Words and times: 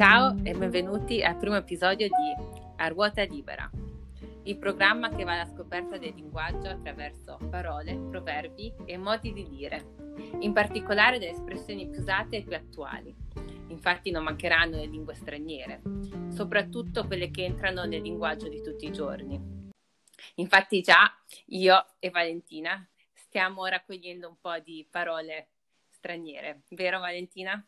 Ciao 0.00 0.34
e 0.44 0.54
benvenuti 0.54 1.22
al 1.22 1.36
primo 1.36 1.56
episodio 1.56 2.08
di 2.08 2.34
A 2.76 2.88
Ruota 2.88 3.22
Libera, 3.24 3.70
il 4.44 4.56
programma 4.56 5.10
che 5.10 5.24
va 5.24 5.34
alla 5.34 5.44
scoperta 5.44 5.98
del 5.98 6.14
linguaggio 6.14 6.70
attraverso 6.70 7.36
parole, 7.50 7.98
proverbi 8.08 8.72
e 8.86 8.96
modi 8.96 9.34
di 9.34 9.46
dire, 9.46 9.96
in 10.38 10.54
particolare 10.54 11.18
delle 11.18 11.32
espressioni 11.32 11.86
più 11.86 12.00
usate 12.00 12.38
e 12.38 12.44
più 12.44 12.56
attuali. 12.56 13.14
Infatti 13.68 14.10
non 14.10 14.24
mancheranno 14.24 14.76
le 14.76 14.86
lingue 14.86 15.14
straniere, 15.14 15.82
soprattutto 16.30 17.06
quelle 17.06 17.30
che 17.30 17.44
entrano 17.44 17.84
nel 17.84 18.00
linguaggio 18.00 18.48
di 18.48 18.62
tutti 18.62 18.86
i 18.86 18.92
giorni. 18.92 19.38
Infatti 20.36 20.80
già 20.80 21.14
io 21.48 21.88
e 21.98 22.08
Valentina 22.08 22.82
stiamo 23.12 23.66
raccogliendo 23.66 24.26
un 24.26 24.36
po' 24.40 24.58
di 24.60 24.88
parole 24.90 25.50
straniere, 25.90 26.62
vero 26.70 27.00
Valentina? 27.00 27.62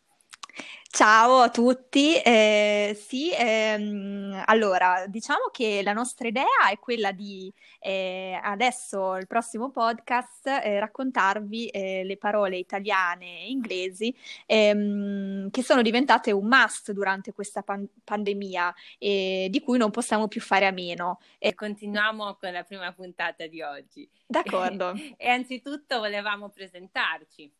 Ciao 0.95 1.37
a 1.39 1.49
tutti, 1.49 2.21
eh, 2.21 2.95
sì, 2.95 3.31
ehm, 3.35 4.43
allora 4.45 5.05
diciamo 5.07 5.49
che 5.51 5.81
la 5.83 5.91
nostra 5.91 6.27
idea 6.27 6.69
è 6.71 6.77
quella 6.77 7.11
di 7.11 7.51
eh, 7.79 8.39
adesso, 8.43 9.15
il 9.15 9.25
prossimo 9.25 9.71
podcast, 9.71 10.45
eh, 10.45 10.79
raccontarvi 10.79 11.67
eh, 11.69 12.03
le 12.03 12.15
parole 12.17 12.57
italiane 12.57 13.39
e 13.39 13.49
inglesi 13.49 14.15
ehm, 14.45 15.49
che 15.49 15.63
sono 15.63 15.81
diventate 15.81 16.31
un 16.31 16.45
must 16.45 16.91
durante 16.91 17.33
questa 17.33 17.63
pan- 17.63 17.89
pandemia 18.03 18.71
e 18.99 19.47
di 19.49 19.61
cui 19.61 19.79
non 19.79 19.89
possiamo 19.89 20.27
più 20.27 20.41
fare 20.41 20.67
a 20.67 20.71
meno. 20.71 21.19
E 21.39 21.55
continuiamo 21.55 22.35
con 22.35 22.51
la 22.51 22.63
prima 22.63 22.91
puntata 22.93 23.47
di 23.47 23.63
oggi. 23.63 24.07
D'accordo. 24.27 24.93
e 25.17 25.27
anzitutto 25.27 25.97
volevamo 25.97 26.49
presentarci 26.49 27.51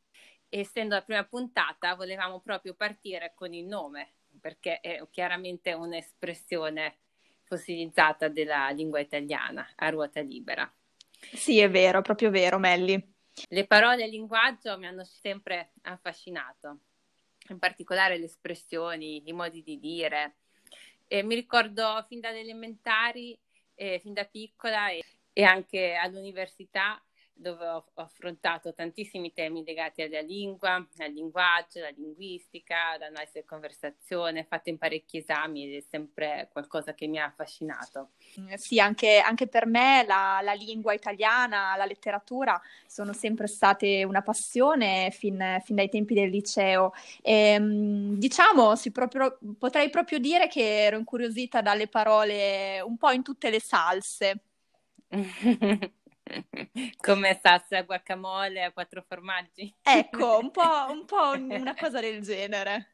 essendo 0.59 0.95
la 0.95 1.01
prima 1.01 1.23
puntata, 1.23 1.95
volevamo 1.95 2.39
proprio 2.39 2.75
partire 2.75 3.33
con 3.35 3.53
il 3.53 3.65
nome, 3.65 4.13
perché 4.39 4.79
è 4.79 5.01
chiaramente 5.09 5.73
un'espressione 5.73 6.97
fossilizzata 7.43 8.27
della 8.27 8.69
lingua 8.69 8.99
italiana, 8.99 9.67
a 9.75 9.89
ruota 9.89 10.21
libera. 10.21 10.71
Sì, 11.33 11.59
è 11.59 11.69
vero, 11.69 12.01
proprio 12.01 12.29
vero, 12.29 12.59
Melli. 12.59 13.11
Le 13.49 13.65
parole 13.65 14.03
e 14.03 14.05
il 14.05 14.11
linguaggio 14.11 14.77
mi 14.77 14.85
hanno 14.85 15.03
sempre 15.03 15.71
affascinato, 15.83 16.79
in 17.49 17.57
particolare 17.57 18.17
le 18.17 18.25
espressioni, 18.25 19.23
i 19.25 19.33
modi 19.33 19.63
di 19.63 19.79
dire. 19.79 20.35
E 21.07 21.23
mi 21.23 21.33
ricordo 21.33 22.05
fin 22.07 22.19
dalle 22.19 22.41
elementari, 22.41 23.37
eh, 23.75 23.99
fin 23.99 24.13
da 24.13 24.25
piccola 24.25 24.89
e, 24.89 25.03
e 25.33 25.43
anche 25.43 25.95
all'università, 25.95 27.03
dove 27.35 27.67
ho, 27.67 27.85
ho, 27.93 28.01
affrontato 28.01 28.73
tantissimi 28.73 29.33
temi 29.33 29.63
legati 29.63 30.01
alla 30.01 30.21
lingua, 30.21 30.75
al 30.75 31.11
linguaggio, 31.11 31.79
alla 31.79 31.89
linguistica, 31.95 32.91
all'analisi 32.91 33.33
della 33.33 33.45
conversazione, 33.47 34.41
ho 34.41 34.45
fatto 34.47 34.69
in 34.69 34.77
parecchi 34.77 35.17
esami 35.17 35.65
ed 35.65 35.83
è 35.83 35.85
sempre 35.89 36.49
qualcosa 36.51 36.93
che 36.93 37.07
mi 37.07 37.19
ha 37.19 37.25
affascinato. 37.25 38.11
Mm, 38.39 38.53
sì, 38.53 38.79
anche, 38.79 39.19
anche 39.19 39.47
per 39.47 39.65
me 39.65 40.03
la, 40.07 40.39
la, 40.41 40.53
lingua 40.53 40.93
italiana, 40.93 41.75
la 41.75 41.85
letteratura 41.85 42.59
sono 42.85 43.13
sempre 43.13 43.47
state 43.47 44.03
una 44.03 44.21
passione 44.21 45.11
fin, 45.11 45.59
fin 45.63 45.75
dai 45.75 45.89
tempi 45.89 46.13
del 46.13 46.29
liceo. 46.29 46.93
E, 47.21 47.53
ehm, 47.53 48.17
diciamo, 48.17 48.73
proprio, 48.91 49.37
potrei 49.57 49.89
proprio 49.89 50.19
dire 50.19 50.47
che 50.47 50.83
ero 50.85 50.97
incuriosita 50.97 51.61
dalle 51.61 51.87
parole 51.87 52.79
un 52.81 52.97
po' 52.97 53.11
in 53.11 53.23
tutte 53.23 53.49
le 53.49 53.59
salse. 53.59 54.43
Come 56.97 57.39
salsa 57.41 57.81
guacamole 57.83 58.63
a 58.63 58.71
quattro 58.71 59.03
formaggi? 59.07 59.73
Ecco, 59.81 60.39
un 60.39 60.51
po', 60.51 60.85
un 60.89 61.05
po 61.05 61.31
una 61.37 61.75
cosa 61.75 61.99
del 61.99 62.21
genere. 62.21 62.87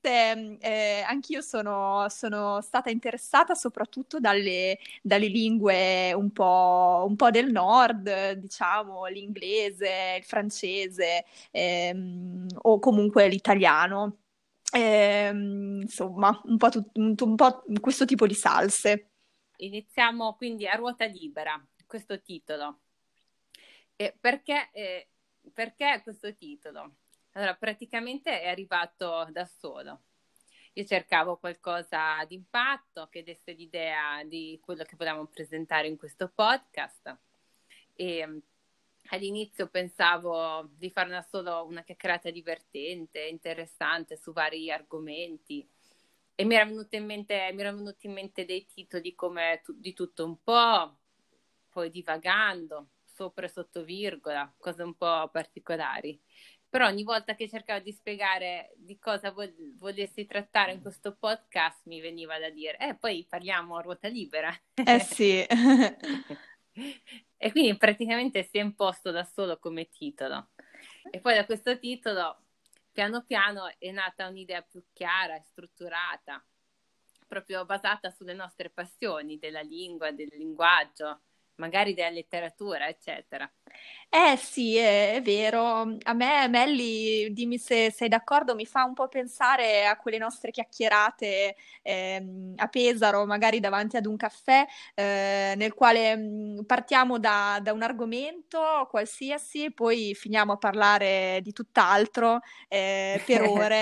Se, 0.00 0.56
eh, 0.60 1.02
anch'io 1.06 1.40
sono, 1.40 2.06
sono, 2.08 2.60
stata 2.60 2.90
interessata 2.90 3.54
soprattutto 3.54 4.18
dalle, 4.18 4.78
dalle 5.02 5.28
lingue 5.28 6.12
un 6.12 6.32
po', 6.32 7.04
un 7.06 7.16
po', 7.16 7.30
del 7.30 7.50
nord, 7.50 8.32
diciamo 8.32 9.06
l'inglese, 9.06 10.16
il 10.18 10.24
francese 10.24 11.24
ehm, 11.50 12.46
o 12.62 12.78
comunque 12.78 13.28
l'italiano. 13.28 14.18
Ehm, 14.72 15.80
insomma, 15.82 16.38
un 16.44 16.56
po', 16.56 16.68
tut, 16.68 16.96
un 16.96 17.34
po' 17.36 17.62
questo 17.80 18.04
tipo 18.04 18.26
di 18.26 18.34
salse. 18.34 19.10
Iniziamo 19.58 20.34
quindi 20.34 20.66
a 20.66 20.74
ruota 20.74 21.04
libera 21.04 21.60
questo 21.88 22.20
titolo. 22.20 22.82
E 23.96 24.16
perché, 24.20 24.70
eh, 24.72 25.08
perché 25.52 26.00
questo 26.04 26.32
titolo? 26.36 26.98
Allora, 27.32 27.56
praticamente 27.56 28.40
è 28.40 28.48
arrivato 28.48 29.26
da 29.32 29.44
solo. 29.44 30.02
Io 30.74 30.84
cercavo 30.84 31.38
qualcosa 31.38 32.24
di 32.26 32.36
impatto 32.36 33.08
che 33.10 33.24
desse 33.24 33.52
l'idea 33.52 34.22
di 34.22 34.60
quello 34.62 34.84
che 34.84 34.94
volevamo 34.94 35.26
presentare 35.26 35.88
in 35.88 35.96
questo 35.96 36.30
podcast 36.32 37.16
e 37.94 38.24
mm, 38.24 38.38
all'inizio 39.10 39.68
pensavo 39.68 40.68
di 40.76 40.90
fare 40.90 41.08
una 41.08 41.22
solo 41.22 41.64
una 41.64 41.82
chiacchierata 41.82 42.30
divertente, 42.30 43.26
interessante 43.26 44.16
su 44.16 44.32
vari 44.32 44.70
argomenti 44.70 45.68
e 46.36 46.44
mi 46.44 46.54
erano 46.54 46.70
venuti 46.70 46.96
in 46.96 47.04
mente, 47.04 47.50
mi 47.52 47.60
erano 47.60 47.78
venuti 47.78 48.06
in 48.06 48.12
mente 48.12 48.44
dei 48.44 48.64
titoli 48.64 49.16
come 49.16 49.60
tu, 49.64 49.72
di 49.76 49.92
tutto 49.92 50.24
un 50.24 50.40
po', 50.44 50.98
poi 51.78 51.90
divagando, 51.92 52.88
sopra 53.04 53.46
e 53.46 53.48
sotto 53.48 53.84
virgola, 53.84 54.52
cose 54.58 54.82
un 54.82 54.96
po' 54.96 55.28
particolari. 55.30 56.20
Però 56.68 56.88
ogni 56.88 57.04
volta 57.04 57.36
che 57.36 57.48
cercavo 57.48 57.78
di 57.78 57.92
spiegare 57.92 58.72
di 58.78 58.98
cosa 58.98 59.30
vol- 59.30 59.76
volessi 59.76 60.26
trattare 60.26 60.72
in 60.72 60.82
questo 60.82 61.14
podcast 61.14 61.86
mi 61.86 62.00
veniva 62.00 62.36
da 62.40 62.50
dire, 62.50 62.78
eh, 62.78 62.96
poi 62.96 63.24
parliamo 63.28 63.76
a 63.76 63.80
ruota 63.80 64.08
libera. 64.08 64.52
Eh 64.74 64.98
sì. 64.98 65.46
e 67.36 67.50
quindi 67.52 67.76
praticamente 67.76 68.42
si 68.42 68.58
è 68.58 68.60
imposto 68.60 69.12
da 69.12 69.22
solo 69.22 69.56
come 69.60 69.88
titolo. 69.88 70.48
E 71.12 71.20
poi 71.20 71.36
da 71.36 71.46
questo 71.46 71.78
titolo, 71.78 72.46
piano 72.90 73.22
piano, 73.22 73.70
è 73.78 73.92
nata 73.92 74.26
un'idea 74.26 74.62
più 74.62 74.82
chiara 74.92 75.36
e 75.36 75.44
strutturata, 75.44 76.44
proprio 77.28 77.64
basata 77.64 78.10
sulle 78.10 78.34
nostre 78.34 78.68
passioni 78.68 79.38
della 79.38 79.60
lingua, 79.60 80.10
del 80.10 80.30
linguaggio, 80.32 81.20
magari 81.58 81.94
della 81.94 82.10
letteratura, 82.10 82.88
eccetera. 82.88 83.50
Eh 84.10 84.36
sì, 84.38 84.76
è, 84.76 85.14
è 85.16 85.22
vero. 85.22 85.82
A 86.02 86.12
me, 86.14 86.48
Melli, 86.48 87.30
dimmi 87.32 87.58
se 87.58 87.90
sei 87.90 88.08
d'accordo, 88.08 88.54
mi 88.54 88.64
fa 88.64 88.84
un 88.84 88.94
po' 88.94 89.06
pensare 89.08 89.86
a 89.86 89.98
quelle 89.98 90.16
nostre 90.16 90.50
chiacchierate 90.50 91.54
ehm, 91.82 92.54
a 92.56 92.68
Pesaro, 92.68 93.26
magari 93.26 93.60
davanti 93.60 93.98
ad 93.98 94.06
un 94.06 94.16
caffè, 94.16 94.66
eh, 94.94 95.52
nel 95.56 95.74
quale 95.74 96.16
mh, 96.16 96.64
partiamo 96.64 97.18
da, 97.18 97.58
da, 97.62 97.72
un 97.74 97.82
argomento 97.82 98.86
qualsiasi, 98.88 99.72
poi 99.72 100.14
finiamo 100.14 100.52
a 100.52 100.56
parlare 100.56 101.40
di 101.42 101.52
tutt'altro 101.52 102.40
eh, 102.68 103.22
per 103.26 103.42
ore. 103.44 103.76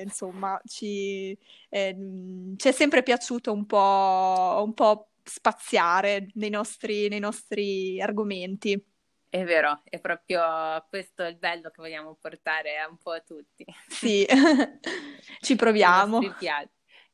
Eh, 0.00 0.02
insomma, 0.04 0.58
ci, 0.64 1.36
ehm, 1.68 2.56
ci 2.56 2.68
è 2.68 2.72
sempre 2.72 3.02
piaciuto 3.02 3.52
un 3.52 3.66
po', 3.66 4.62
un 4.64 4.72
po' 4.74 5.11
spaziare 5.22 6.28
nei 6.34 6.50
nostri, 6.50 7.08
nei 7.08 7.20
nostri 7.20 8.00
argomenti. 8.00 8.80
È 9.28 9.44
vero, 9.44 9.80
è 9.84 9.98
proprio 9.98 10.84
questo 10.88 11.24
il 11.24 11.38
bello 11.38 11.70
che 11.70 11.80
vogliamo 11.80 12.16
portare 12.20 12.72
un 12.88 12.98
po' 12.98 13.12
a 13.12 13.20
tutti. 13.20 13.64
Sì, 13.88 14.26
ci 15.40 15.56
proviamo. 15.56 16.20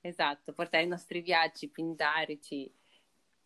Esatto, 0.00 0.52
portare 0.52 0.84
i 0.84 0.88
nostri 0.88 1.20
viaggi 1.20 1.68
pindarici 1.68 2.72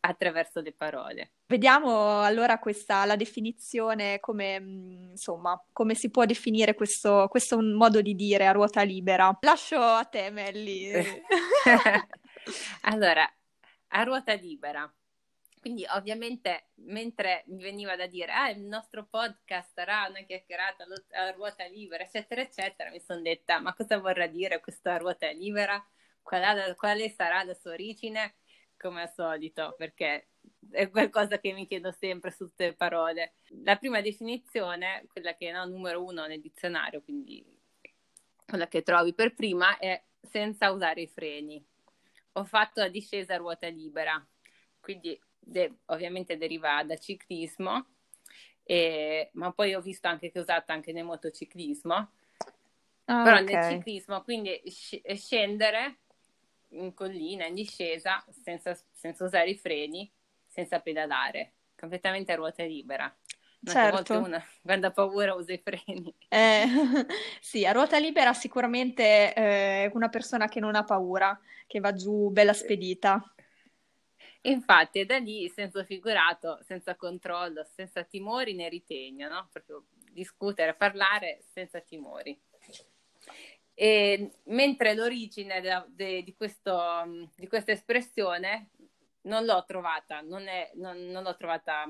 attraverso 0.01 0.61
le 0.61 0.73
parole. 0.73 1.33
Vediamo 1.47 2.23
allora 2.23 2.59
questa, 2.59 3.05
la 3.05 3.17
definizione, 3.17 4.21
come, 4.21 4.59
mm, 4.59 5.11
insomma, 5.11 5.63
come 5.73 5.95
si 5.95 6.11
può 6.11 6.25
definire 6.25 6.75
questo, 6.75 7.27
questo 7.29 7.61
modo 7.61 8.01
di 8.01 8.15
dire 8.15 8.47
a 8.47 8.53
ruota 8.53 8.83
libera. 8.83 9.37
Lascio 9.41 9.81
a 9.81 10.05
te, 10.05 10.31
Melli. 10.31 10.91
allora, 12.83 13.31
a 13.93 14.03
ruota 14.03 14.35
libera. 14.35 14.93
Quindi 15.61 15.87
ovviamente 15.91 16.71
mentre 16.87 17.45
mi 17.47 17.63
veniva 17.63 17.95
da 17.95 18.07
dire 18.07 18.33
ah, 18.33 18.51
il 18.51 18.63
nostro 18.63 19.07
podcast 19.07 19.73
sarà 19.75 20.07
una 20.09 20.23
chiacchierata 20.23 20.85
a 21.11 21.31
ruota 21.31 21.65
libera, 21.67 22.03
eccetera, 22.03 22.41
eccetera, 22.41 22.91
mi 22.91 22.99
sono 22.99 23.21
detta 23.21 23.61
ma 23.61 23.73
cosa 23.73 23.99
vorrà 23.99 24.27
dire 24.27 24.61
questa 24.61 24.97
ruota 24.97 25.31
libera? 25.31 25.81
Qual 26.21 26.75
quale 26.77 27.11
sarà 27.11 27.45
la 27.45 27.55
sua 27.55 27.73
origine? 27.73 28.37
Come 28.77 29.03
al 29.03 29.13
solito, 29.13 29.75
perché 29.79 30.31
è 30.71 30.91
qualcosa 30.91 31.39
che 31.39 31.53
mi 31.53 31.67
chiedo 31.69 31.93
sempre 31.93 32.33
su 32.33 32.47
tutte 32.47 32.67
le 32.67 32.75
parole. 32.75 33.35
La 33.63 33.77
prima 33.77 34.01
definizione, 34.01 35.05
quella 35.13 35.37
che 35.37 35.51
è 35.51 35.53
no, 35.53 35.65
numero 35.67 36.03
uno 36.03 36.27
nel 36.27 36.41
dizionario, 36.41 37.03
quindi 37.03 37.45
quella 38.45 38.67
che 38.67 38.83
trovi 38.83 39.15
per 39.15 39.35
prima, 39.35 39.79
è 39.79 40.03
senza 40.21 40.73
usare 40.73 41.03
i 41.03 41.07
freni 41.07 41.65
ho 42.33 42.45
fatto 42.45 42.81
la 42.81 42.89
discesa 42.89 43.35
a 43.35 43.39
ruota 43.39 43.69
libera, 43.69 44.25
quindi 44.81 45.19
de- 45.39 45.79
ovviamente 45.87 46.37
deriva 46.37 46.83
da 46.85 46.97
ciclismo, 46.97 47.87
e, 48.65 49.31
ma 49.35 49.53
poi 49.53 49.75
ho 49.75 49.81
visto 49.81 50.07
anche 50.09 50.31
che 50.31 50.39
è 50.39 50.43
usata 50.43 50.73
anche 50.73 50.93
nel 50.93 51.05
motociclismo. 51.05 52.11
Ah, 53.07 53.23
Però 53.23 53.39
okay. 53.39 53.45
nel 53.47 53.63
ciclismo, 53.63 54.23
quindi 54.23 54.61
sc- 54.67 55.13
scendere 55.15 55.99
in 56.71 56.95
collina, 56.95 57.47
in 57.47 57.55
discesa, 57.55 58.25
senza, 58.31 58.77
senza 58.93 59.25
usare 59.25 59.51
i 59.51 59.57
freni, 59.57 60.11
senza 60.47 60.81
pedalare, 60.81 61.53
completamente 61.77 62.33
a 62.33 62.37
ruota 62.37 62.65
libera. 62.65 63.15
Certo. 63.65 64.19
Una, 64.19 64.45
quando 64.61 64.89
ha 64.89 64.91
paura 64.91 65.35
usa 65.35 65.53
i 65.53 65.63
freni. 65.63 66.13
Eh, 66.29 66.65
sì, 67.41 67.65
a 67.65 67.73
ruota 67.73 67.99
libera 67.99 68.33
sicuramente 68.33 69.33
eh, 69.35 69.91
una 69.95 70.09
persona 70.09 70.49
che 70.49 70.61
non 70.61 70.75
ha 70.75 70.85
paura, 70.85 71.39
che 71.67 71.81
va 71.81 71.93
giù 71.93 72.31
bella 72.31 72.53
spedita. 72.53 73.23
Infatti 74.43 74.99
è 74.99 75.05
da 75.05 75.19
lì 75.19 75.49
senso 75.49 75.85
figurato, 75.85 76.59
senza 76.65 76.97
controllo, 76.97 77.65
senza 77.75 78.03
timori 78.03 78.55
né 78.55 78.69
ritegno, 78.69 79.29
no? 79.29 79.49
Proprio 79.53 79.85
discutere, 80.11 80.75
parlare 80.75 81.45
senza 81.53 81.81
timori. 81.81 82.37
E, 83.75 84.33
mentre 84.45 84.95
l'origine 84.95 85.61
de, 85.61 85.85
de, 85.89 86.23
di, 86.25 86.35
questo, 86.35 87.31
di, 87.37 87.47
questa 87.47 87.71
espressione 87.71 88.71
non 89.23 89.45
l'ho 89.45 89.65
trovata, 89.65 90.21
non, 90.21 90.49
è, 90.49 90.73
non, 90.75 90.99
non 91.07 91.23
l'ho 91.23 91.37
trovata 91.37 91.89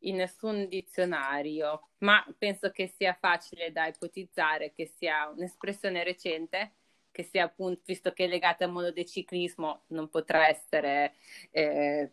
in 0.00 0.16
nessun 0.16 0.68
dizionario, 0.68 1.90
ma 1.98 2.24
penso 2.38 2.70
che 2.70 2.86
sia 2.86 3.16
facile 3.18 3.72
da 3.72 3.86
ipotizzare 3.86 4.72
che 4.72 4.86
sia 4.86 5.28
un'espressione 5.28 6.04
recente, 6.04 6.72
che 7.10 7.22
sia 7.22 7.44
appunto, 7.44 7.82
visto 7.84 8.12
che 8.12 8.24
è 8.24 8.28
legata 8.28 8.64
al 8.64 8.70
mondo 8.70 8.92
del 8.92 9.06
ciclismo, 9.06 9.82
non 9.88 10.08
potrà 10.08 10.48
essere 10.48 11.14
eh, 11.50 12.10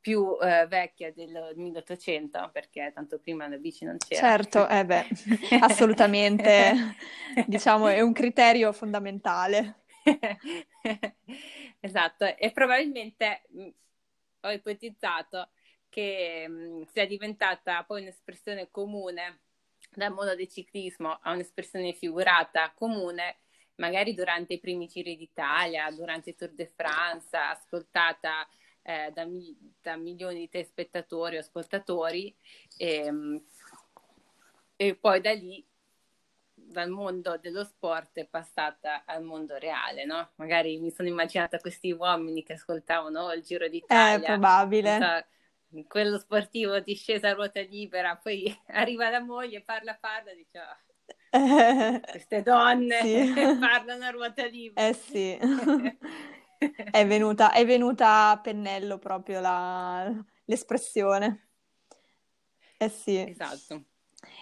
più 0.00 0.36
eh, 0.40 0.66
vecchia 0.68 1.12
del 1.12 1.52
1800, 1.56 2.50
perché 2.52 2.92
tanto 2.94 3.18
prima 3.18 3.48
la 3.48 3.56
bici 3.56 3.84
non 3.84 3.96
c'era. 3.96 4.20
Certo, 4.20 4.68
eh 4.68 4.84
beh, 4.84 5.06
assolutamente, 5.60 6.94
diciamo, 7.46 7.88
è 7.88 8.00
un 8.00 8.12
criterio 8.12 8.72
fondamentale. 8.72 9.84
esatto, 11.80 12.24
e 12.36 12.52
probabilmente 12.52 13.42
mh, 13.48 13.68
ho 14.42 14.50
ipotizzato 14.52 15.48
che 15.96 16.46
mh, 16.46 16.88
sia 16.92 17.06
diventata 17.06 17.82
poi 17.84 18.02
un'espressione 18.02 18.68
comune 18.70 19.40
dal 19.94 20.12
mondo 20.12 20.34
del 20.34 20.46
ciclismo 20.46 21.18
a 21.22 21.32
un'espressione 21.32 21.94
figurata 21.94 22.70
comune, 22.74 23.38
magari 23.76 24.12
durante 24.12 24.52
i 24.52 24.60
primi 24.60 24.88
giri 24.88 25.16
d'Italia, 25.16 25.90
durante 25.90 26.30
il 26.30 26.36
Tour 26.36 26.50
de 26.50 26.66
France, 26.66 27.34
ascoltata 27.34 28.46
eh, 28.82 29.10
da, 29.14 29.26
da, 29.80 29.96
milioni 29.96 30.40
di 30.40 30.48
telespettatori 30.50 31.36
o 31.36 31.40
ascoltatori 31.40 32.36
e, 32.76 32.94
ehm, 32.96 33.42
e 34.76 34.96
poi 34.96 35.20
da 35.22 35.32
lì 35.32 35.66
dal 36.52 36.90
mondo 36.90 37.38
dello 37.38 37.64
sport 37.64 38.18
è 38.18 38.26
passata 38.26 39.04
al 39.06 39.22
mondo 39.22 39.56
reale, 39.56 40.04
no? 40.04 40.32
Magari 40.34 40.78
mi 40.78 40.90
sono 40.90 41.08
immaginata 41.08 41.58
questi 41.58 41.90
uomini 41.90 42.42
che 42.42 42.52
ascoltavano 42.52 43.32
il 43.32 43.42
Giro 43.42 43.66
d'Italia. 43.66 44.18
È 44.18 44.22
probabile 44.26 45.34
quello 45.84 46.18
sportivo 46.18 46.80
discesa 46.80 47.28
a 47.28 47.32
ruota 47.34 47.60
libera, 47.60 48.16
poi 48.16 48.44
arriva 48.68 49.10
la 49.10 49.20
moglie, 49.20 49.62
parla, 49.62 49.96
parla, 50.00 50.32
dice 50.32 50.60
oh, 51.30 52.00
queste 52.10 52.42
donne 52.42 53.00
sì. 53.00 53.32
parlano 53.60 54.04
a 54.04 54.10
ruota 54.10 54.46
libera. 54.46 54.88
Eh 54.88 54.94
sì, 54.94 55.38
è, 56.90 57.06
venuta, 57.06 57.52
è 57.52 57.66
venuta 57.66 58.30
a 58.30 58.40
pennello 58.40 58.98
proprio 58.98 59.40
la, 59.40 60.12
l'espressione. 60.44 61.48
Eh 62.78 62.88
sì. 62.88 63.18
Esatto. 63.18 63.84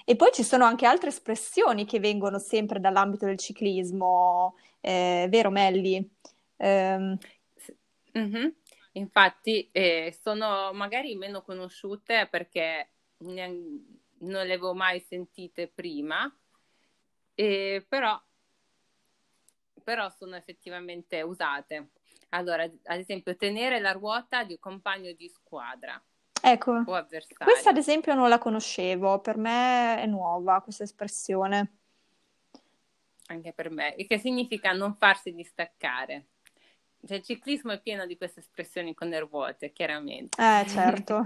E 0.04 0.16
poi 0.16 0.30
ci 0.32 0.42
sono 0.42 0.64
anche 0.64 0.86
altre 0.86 1.08
espressioni 1.08 1.84
che 1.84 2.00
vengono 2.00 2.38
sempre 2.38 2.80
dall'ambito 2.80 3.26
del 3.26 3.38
ciclismo, 3.38 4.56
eh, 4.80 5.26
vero 5.28 5.50
Melli? 5.50 6.10
Um... 6.56 7.18
Mm-hmm. 8.16 8.46
Infatti 8.96 9.68
eh, 9.72 10.16
sono 10.22 10.72
magari 10.72 11.16
meno 11.16 11.42
conosciute 11.42 12.28
perché 12.30 12.90
non 13.18 13.96
le 14.18 14.40
avevo 14.42 14.72
mai 14.74 15.00
sentite 15.00 15.66
prima, 15.66 16.32
eh, 17.34 17.84
però, 17.88 18.20
però 19.82 20.08
sono 20.10 20.36
effettivamente 20.36 21.22
usate. 21.22 21.90
Allora, 22.30 22.62
ad 22.62 22.98
esempio, 22.98 23.36
tenere 23.36 23.80
la 23.80 23.92
ruota 23.92 24.44
di 24.44 24.52
un 24.52 24.58
compagno 24.60 25.12
di 25.12 25.28
squadra. 25.28 26.00
Ecco, 26.40 26.84
questa 27.38 27.70
ad 27.70 27.76
esempio 27.76 28.14
non 28.14 28.28
la 28.28 28.38
conoscevo, 28.38 29.18
per 29.20 29.38
me 29.38 30.00
è 30.00 30.06
nuova 30.06 30.60
questa 30.60 30.82
espressione. 30.84 31.78
Anche 33.26 33.52
per 33.52 33.70
me, 33.70 33.96
e 33.96 34.06
che 34.06 34.18
significa 34.18 34.72
non 34.72 34.94
farsi 34.96 35.32
distaccare. 35.32 36.26
Cioè, 37.06 37.18
il 37.18 37.22
ciclismo 37.22 37.72
è 37.72 37.80
pieno 37.80 38.06
di 38.06 38.16
queste 38.16 38.40
espressioni 38.40 38.94
con 38.94 39.08
le 39.08 39.20
ruote, 39.20 39.72
chiaramente. 39.72 40.40
Eh, 40.40 40.66
certo. 40.66 41.24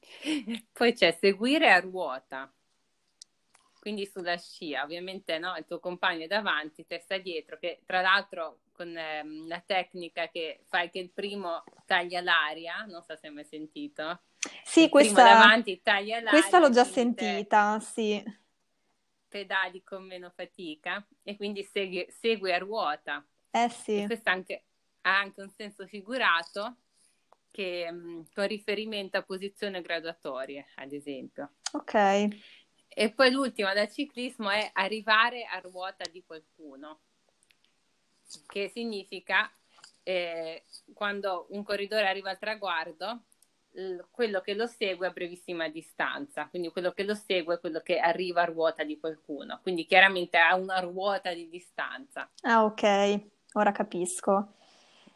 Poi 0.72 0.92
c'è 0.92 1.16
seguire 1.18 1.70
a 1.70 1.80
ruota, 1.80 2.52
quindi 3.80 4.06
sulla 4.06 4.36
scia, 4.36 4.82
ovviamente 4.82 5.38
no, 5.38 5.56
il 5.56 5.64
tuo 5.64 5.80
compagno 5.80 6.24
è 6.24 6.26
davanti, 6.26 6.86
testa 6.86 7.16
dietro, 7.16 7.58
che 7.58 7.80
tra 7.86 8.02
l'altro 8.02 8.60
con 8.72 8.94
ehm, 8.96 9.46
la 9.48 9.62
tecnica 9.64 10.28
che 10.28 10.60
fai 10.68 10.90
che 10.90 10.98
il 10.98 11.10
primo 11.10 11.64
taglia 11.86 12.20
l'aria, 12.20 12.84
non 12.86 13.02
so 13.02 13.16
se 13.16 13.28
hai 13.28 13.32
mai 13.32 13.44
sentito. 13.44 14.20
Sì, 14.64 14.84
il 14.84 14.88
questa, 14.90 15.22
davanti 15.22 15.80
taglia 15.82 16.16
l'aria. 16.20 16.30
Questa 16.30 16.58
l'ho 16.58 16.70
già 16.70 16.84
sentita, 16.84 17.80
sì. 17.80 18.22
Pedali 19.28 19.82
con 19.82 20.04
meno 20.04 20.30
fatica 20.34 21.06
e 21.22 21.36
quindi 21.36 21.62
segui, 21.62 22.06
segui 22.10 22.52
a 22.52 22.58
ruota. 22.58 23.24
Eh 23.50 23.68
sì. 23.68 24.02
E 24.02 24.06
questa 24.06 24.32
anche, 24.32 24.64
ha 25.10 25.18
anche 25.18 25.42
un 25.42 25.50
senso 25.50 25.86
figurato 25.86 26.76
che, 27.50 27.90
mm, 27.90 28.22
con 28.34 28.46
riferimento 28.46 29.18
a 29.18 29.22
posizioni 29.22 29.80
graduatorie, 29.80 30.66
ad 30.76 30.92
esempio. 30.92 31.52
Ok. 31.72 32.28
E 32.92 33.12
poi 33.12 33.30
l'ultima 33.30 33.72
del 33.72 33.88
ciclismo 33.88 34.50
è 34.50 34.70
arrivare 34.72 35.44
a 35.44 35.58
ruota 35.60 36.04
di 36.10 36.24
qualcuno, 36.24 37.00
che 38.46 38.68
significa 38.68 39.50
eh, 40.02 40.64
quando 40.92 41.46
un 41.50 41.62
corridore 41.62 42.08
arriva 42.08 42.30
al 42.30 42.38
traguardo, 42.38 43.24
quello 44.10 44.40
che 44.40 44.54
lo 44.54 44.66
segue 44.66 45.06
a 45.06 45.10
brevissima 45.10 45.68
distanza, 45.68 46.48
quindi 46.48 46.70
quello 46.70 46.90
che 46.90 47.04
lo 47.04 47.14
segue 47.14 47.54
è 47.54 47.60
quello 47.60 47.80
che 47.80 47.98
arriva 47.98 48.42
a 48.42 48.46
ruota 48.46 48.82
di 48.82 48.98
qualcuno, 48.98 49.60
quindi 49.62 49.86
chiaramente 49.86 50.38
ha 50.38 50.56
una 50.56 50.80
ruota 50.80 51.32
di 51.32 51.48
distanza. 51.48 52.28
Ah, 52.42 52.64
ok, 52.64 53.20
ora 53.52 53.70
capisco. 53.70 54.56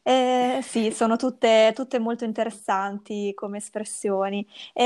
Eh, 0.07 0.61
sì, 0.63 0.91
sono 0.91 1.17
tutte, 1.17 1.73
tutte 1.75 1.99
molto 1.99 2.25
interessanti 2.25 3.33
come 3.33 3.57
espressioni. 3.57 4.47
Eh, 4.75 4.85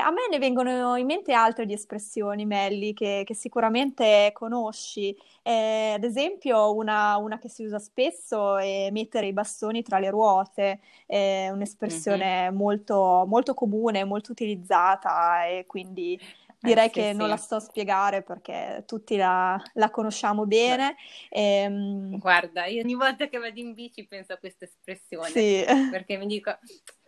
a 0.00 0.10
me 0.12 0.28
ne 0.30 0.38
vengono 0.38 0.94
in 0.94 1.06
mente 1.06 1.32
altre 1.32 1.66
di 1.66 1.72
espressioni, 1.72 2.46
Melli, 2.46 2.92
che, 2.94 3.22
che 3.26 3.34
sicuramente 3.34 4.30
conosci. 4.32 5.16
Eh, 5.42 5.94
ad 5.96 6.04
esempio, 6.04 6.72
una, 6.72 7.16
una, 7.16 7.38
che 7.38 7.48
si 7.48 7.64
usa 7.64 7.80
spesso 7.80 8.58
è 8.58 8.90
mettere 8.92 9.26
i 9.26 9.32
bastoni 9.32 9.82
tra 9.82 9.98
le 9.98 10.10
ruote, 10.10 10.80
è 11.04 11.48
un'espressione 11.50 12.44
mm-hmm. 12.44 12.56
molto, 12.56 13.24
molto 13.26 13.54
comune, 13.54 14.04
molto 14.04 14.30
utilizzata 14.30 15.46
e 15.46 15.64
quindi 15.66 16.16
Direi 16.62 16.86
eh, 16.86 16.88
sì, 16.88 16.94
che 16.94 17.10
sì. 17.12 17.16
non 17.16 17.28
la 17.28 17.36
sto 17.36 17.54
a 17.56 17.60
spiegare 17.60 18.22
perché 18.22 18.84
tutti 18.86 19.16
la, 19.16 19.60
la 19.74 19.90
conosciamo 19.90 20.44
bene. 20.46 20.94
E, 21.30 21.62
ehm, 21.62 22.18
Guarda, 22.18 22.66
io 22.66 22.82
ogni 22.82 22.94
volta 22.94 23.28
che 23.28 23.38
vado 23.38 23.58
in 23.58 23.72
bici 23.72 24.06
penso 24.06 24.34
a 24.34 24.36
questa 24.36 24.66
espressione 24.66 25.28
sì. 25.30 25.64
perché 25.90 26.18
mi 26.18 26.26
dico 26.26 26.56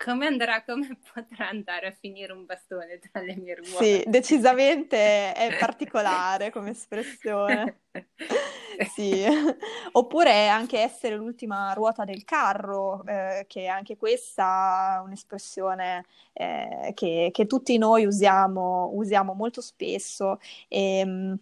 come 0.03 0.27
andrà, 0.27 0.63
come 0.65 0.99
potrà 1.13 1.49
andare 1.49 1.87
a 1.87 1.93
finire 1.93 2.33
un 2.33 2.45
bastone 2.45 2.99
tra 2.99 3.21
le 3.21 3.37
mie 3.37 3.55
ruote? 3.55 3.85
Sì, 3.85 4.05
decisamente 4.07 5.33
è 5.33 5.57
particolare 5.59 6.51
come 6.51 6.71
espressione. 6.71 7.83
sì. 8.95 9.25
Oppure 9.93 10.49
anche 10.49 10.81
essere 10.81 11.17
l'ultima 11.17 11.73
ruota 11.73 12.05
del 12.05 12.25
carro, 12.25 13.05
eh, 13.07 13.45
che 13.47 13.67
anche 13.67 13.97
questa 13.97 14.97
è 14.97 15.01
un'espressione 15.03 16.05
eh, 16.33 16.93
che, 16.95 17.31
che, 17.33 17.47
tutti 17.47 17.79
noi 17.79 18.05
usiamo, 18.05 18.91
usiamo 18.95 19.35
molto 19.35 19.61
spesso. 19.61 20.39
E, 20.69 21.39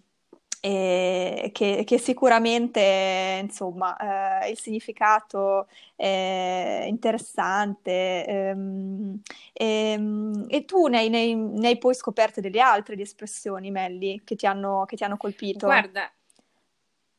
e 0.60 1.50
che, 1.54 1.84
che, 1.86 1.98
sicuramente 1.98 3.40
insomma 3.42 4.42
eh, 4.42 4.50
il 4.50 4.58
significato 4.58 5.68
è 5.96 6.84
interessante 6.86 8.26
ehm, 8.26 9.20
ehm, 9.54 10.46
e 10.48 10.64
tu 10.66 10.86
ne 10.86 10.98
hai, 10.98 11.08
ne, 11.08 11.66
hai, 11.66 11.78
poi 11.78 11.94
scoperte 11.94 12.42
delle 12.42 12.60
altre 12.60 12.94
di 12.94 13.02
espressioni 13.02 13.70
Melli 13.70 14.20
che 14.22 14.36
ti 14.36 14.44
hanno, 14.44 14.84
che 14.86 14.96
ti 14.96 15.04
hanno 15.04 15.16
colpito? 15.16 15.64
Guarda 15.64 16.12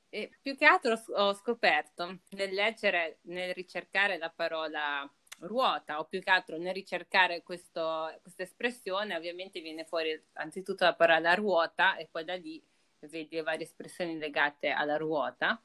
eh, 0.10 0.30
più 0.42 0.56
che 0.56 0.66
altro 0.66 1.02
ho 1.16 1.34
scoperto 1.34 2.20
nel 2.32 2.54
leggere 2.54 3.20
nel 3.24 3.54
ricercare 3.54 4.18
la 4.18 4.30
parola 4.30 5.10
ruota 5.40 6.00
o 6.00 6.06
più 6.06 6.22
che 6.22 6.30
altro 6.30 6.58
nel 6.58 6.74
ricercare 6.74 7.42
questa 7.42 8.20
espressione 8.36 9.16
ovviamente 9.16 9.62
viene 9.62 9.86
fuori 9.86 10.22
anzitutto 10.34 10.84
la 10.84 10.94
parola 10.94 11.34
ruota 11.34 11.96
e 11.96 12.08
poi 12.12 12.26
da 12.26 12.36
lì 12.36 12.62
vedi 13.08 13.36
le 13.36 13.44
varie 13.44 13.66
espressioni 13.66 14.18
legate 14.18 14.70
alla 14.70 14.98
ruota 14.98 15.62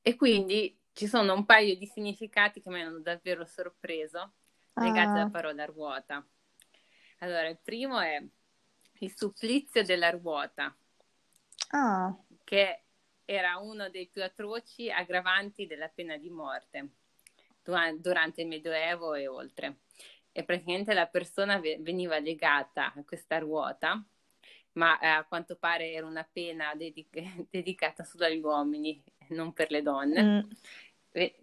e 0.00 0.16
quindi 0.16 0.76
ci 0.92 1.06
sono 1.06 1.34
un 1.34 1.44
paio 1.44 1.76
di 1.76 1.86
significati 1.86 2.60
che 2.60 2.70
mi 2.70 2.82
hanno 2.82 3.00
davvero 3.00 3.44
sorpreso 3.44 4.32
legati 4.74 5.10
alla 5.10 5.22
ah. 5.22 5.30
parola 5.30 5.64
ruota. 5.64 6.26
Allora, 7.18 7.48
il 7.48 7.58
primo 7.62 8.00
è 8.00 8.22
il 9.00 9.16
supplizio 9.16 9.82
della 9.84 10.10
ruota, 10.10 10.74
ah. 11.70 12.16
che 12.44 12.82
era 13.24 13.58
uno 13.58 13.90
dei 13.90 14.08
più 14.08 14.22
atroci 14.22 14.90
aggravanti 14.90 15.66
della 15.66 15.88
pena 15.88 16.16
di 16.16 16.30
morte 16.30 16.90
durante 17.96 18.40
il 18.40 18.48
Medioevo 18.48 19.14
e 19.14 19.26
oltre. 19.26 19.80
E 20.32 20.44
praticamente 20.44 20.94
la 20.94 21.06
persona 21.06 21.58
veniva 21.58 22.18
legata 22.18 22.92
a 22.94 23.04
questa 23.04 23.38
ruota, 23.38 24.02
ma 24.72 24.98
eh, 24.98 25.06
a 25.06 25.24
quanto 25.24 25.56
pare 25.56 25.92
era 25.92 26.06
una 26.06 26.26
pena 26.30 26.74
dedic- 26.74 27.46
dedicata 27.50 28.04
solo 28.04 28.24
agli 28.24 28.40
uomini, 28.40 29.02
non 29.28 29.52
per 29.52 29.70
le 29.70 29.82
donne. 29.82 30.22
Mm. 30.22 30.40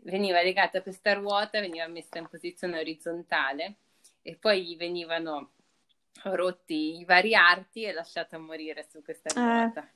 Veniva 0.04 0.42
legata 0.42 0.78
a 0.78 0.82
questa 0.82 1.14
ruota, 1.14 1.60
veniva 1.60 1.88
messa 1.88 2.18
in 2.18 2.28
posizione 2.30 2.80
orizzontale 2.80 3.76
e 4.22 4.36
poi 4.36 4.64
gli 4.64 4.78
venivano 4.78 5.52
rotti 6.24 7.00
i 7.00 7.06
vari 7.06 7.36
arti 7.36 7.84
e 7.84 7.92
lasciata 7.92 8.38
morire 8.38 8.86
su 8.90 9.02
questa 9.04 9.30
eh. 9.30 9.34
ruota. 9.34 9.82
Eh. 9.82 9.94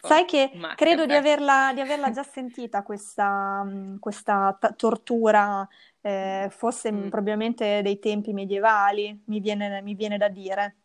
Sai 0.00 0.26
che 0.26 0.50
macchia, 0.54 0.74
credo 0.74 1.06
di 1.06 1.14
averla, 1.14 1.72
di 1.72 1.80
averla, 1.80 2.10
già 2.10 2.22
sentita 2.22 2.82
questa, 2.82 3.66
questa 3.98 4.56
t- 4.60 4.76
tortura, 4.76 5.66
eh, 6.02 6.48
fosse 6.50 6.92
mm. 6.92 7.08
probabilmente 7.08 7.80
dei 7.80 7.98
tempi 7.98 8.34
medievali, 8.34 9.22
mi 9.26 9.40
viene, 9.40 9.80
mi 9.80 9.94
viene, 9.94 10.18
da 10.18 10.28
dire. 10.28 10.76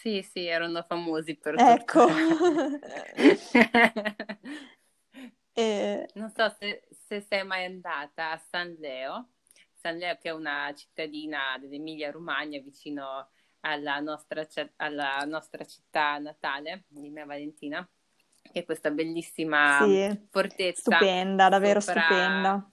Sì, 0.00 0.22
sì, 0.22 0.46
erano 0.46 0.82
famosi 0.82 1.36
per 1.36 1.56
Ecco. 1.58 2.06
e... 5.52 6.08
Non 6.14 6.32
so 6.34 6.48
se, 6.58 6.88
se 7.06 7.20
sei 7.20 7.44
mai 7.44 7.66
andata 7.66 8.30
a 8.30 8.38
San 8.38 8.74
Leo, 8.78 9.32
San 9.74 9.98
Leo 9.98 10.16
che 10.16 10.30
è 10.30 10.32
una 10.32 10.72
cittadina 10.74 11.58
dell'Emilia 11.60 12.10
Romagna 12.10 12.58
vicino 12.60 13.28
alla 13.60 14.00
nostra, 14.00 14.48
alla 14.76 15.22
nostra 15.26 15.66
città 15.66 16.16
natale 16.16 16.84
di 16.88 17.10
mia 17.10 17.26
Valentina, 17.26 17.86
che 18.40 18.60
è 18.60 18.64
questa 18.64 18.90
bellissima 18.90 19.84
sì, 19.84 20.18
fortezza. 20.30 20.80
Stupenda, 20.80 21.50
davvero 21.50 21.80
sopra, 21.80 22.00
stupenda. 22.00 22.70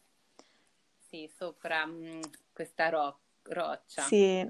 Sì, 0.98 1.29
sopra 1.36 1.86
mh, 1.86 2.05
mm, 2.05 2.22
questa 2.53 2.88
ro- 2.88 3.19
roccia. 3.41 4.03
Sì. 4.03 4.50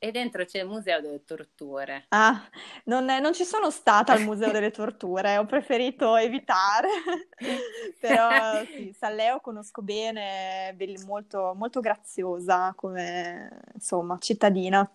E 0.00 0.12
dentro 0.12 0.44
c'è 0.44 0.60
il 0.60 0.68
Museo 0.68 1.00
delle 1.00 1.24
Torture. 1.24 2.06
Ah, 2.10 2.48
non, 2.84 3.04
non, 3.04 3.34
ci 3.34 3.44
sono 3.44 3.68
stata 3.70 4.12
al 4.12 4.22
Museo 4.22 4.52
delle 4.52 4.70
Torture, 4.70 5.38
ho 5.38 5.44
preferito 5.44 6.14
evitare. 6.16 6.88
Però 7.98 8.64
sì, 8.66 8.94
San 8.96 9.16
Leo 9.16 9.40
conosco 9.40 9.82
bene, 9.82 10.76
molto, 11.04 11.52
molto 11.56 11.80
graziosa 11.80 12.72
come 12.76 13.60
insomma 13.74 14.18
cittadina. 14.18 14.88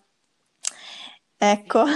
Ecco. 1.36 1.84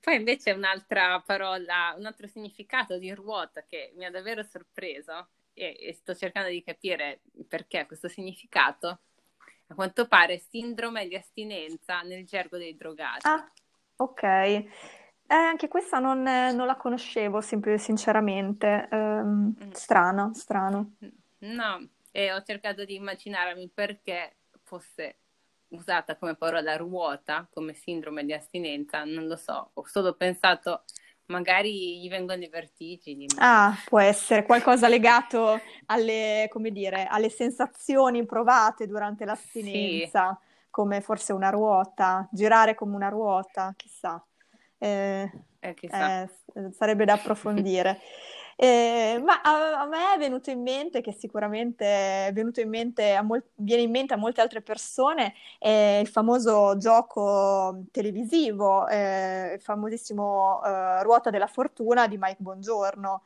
Poi 0.00 0.16
invece 0.16 0.50
un'altra 0.50 1.22
parola, 1.24 1.94
un 1.96 2.06
altro 2.06 2.26
significato 2.26 2.98
di 2.98 3.12
ruota 3.14 3.64
che 3.64 3.92
mi 3.94 4.04
ha 4.04 4.10
davvero 4.10 4.42
sorpreso 4.42 5.28
e, 5.54 5.76
e 5.80 5.92
sto 5.92 6.14
cercando 6.14 6.48
di 6.48 6.62
capire 6.62 7.20
perché 7.46 7.86
questo 7.86 8.08
significato. 8.08 9.00
A 9.68 9.74
quanto 9.74 10.06
pare 10.06 10.38
sindrome 10.38 11.08
di 11.08 11.16
astinenza 11.16 12.00
nel 12.02 12.24
gergo 12.24 12.56
dei 12.56 12.76
drogati. 12.76 13.26
Ah, 13.26 13.50
ok. 13.96 14.22
Eh, 14.22 15.34
anche 15.34 15.66
questa 15.66 15.98
non, 15.98 16.22
non, 16.22 16.66
la 16.66 16.76
conoscevo, 16.76 17.40
sinceramente. 17.40 18.88
Um, 18.92 19.54
mm. 19.60 19.70
Strano, 19.72 20.32
strano. 20.34 20.92
No, 21.38 21.88
e 22.12 22.32
ho 22.32 22.42
cercato 22.42 22.84
di 22.84 22.94
immaginarmi 22.94 23.68
perché 23.74 24.36
fosse 24.62 25.18
usata 25.68 26.16
come 26.16 26.36
parola 26.36 26.76
ruota, 26.76 27.46
come 27.50 27.74
sindrome 27.74 28.24
di 28.24 28.32
astinenza, 28.32 29.04
non 29.04 29.26
lo 29.26 29.36
so, 29.36 29.70
ho 29.74 29.86
solo 29.86 30.14
pensato 30.14 30.84
magari 31.26 32.00
gli 32.00 32.08
vengono 32.08 32.42
i 32.42 32.48
vertigini. 32.48 33.26
Ma... 33.36 33.66
Ah, 33.68 33.74
può 33.84 34.00
essere 34.00 34.44
qualcosa 34.44 34.88
legato 34.88 35.60
alle, 35.86 36.48
come 36.50 36.70
dire, 36.70 37.06
alle 37.06 37.30
sensazioni 37.30 38.24
provate 38.24 38.86
durante 38.86 39.24
l'astinenza, 39.24 40.38
sì. 40.40 40.66
come 40.70 41.00
forse 41.00 41.32
una 41.32 41.50
ruota, 41.50 42.28
girare 42.30 42.74
come 42.74 42.94
una 42.94 43.08
ruota, 43.08 43.72
chissà. 43.76 44.22
Eh, 44.78 45.30
eh, 45.58 45.74
chissà. 45.74 46.22
Eh, 46.22 46.28
sarebbe 46.72 47.04
da 47.04 47.14
approfondire. 47.14 48.00
Eh, 48.58 49.20
ma 49.22 49.42
a, 49.42 49.82
a, 49.82 49.86
me 49.86 50.14
è 50.14 50.18
venuto 50.18 50.48
in 50.48 50.62
mente, 50.62 51.02
che 51.02 51.12
sicuramente 51.12 52.26
è 52.28 52.30
venuto 52.32 52.60
in 52.60 52.70
mente 52.70 53.20
mol- 53.22 53.44
viene 53.54 53.82
in 53.82 53.90
mente 53.90 54.14
a 54.14 54.16
molte 54.16 54.40
altre 54.40 54.62
persone, 54.62 55.34
eh, 55.58 56.00
il 56.00 56.08
famoso 56.08 56.76
gioco 56.78 57.84
televisivo, 57.90 58.88
eh, 58.88 59.52
il 59.54 59.60
famosissimo 59.60 60.62
eh, 60.64 61.02
Ruota 61.02 61.28
della 61.28 61.46
Fortuna 61.46 62.08
di 62.08 62.16
Mike 62.18 62.38
Bongiorno. 62.40 63.22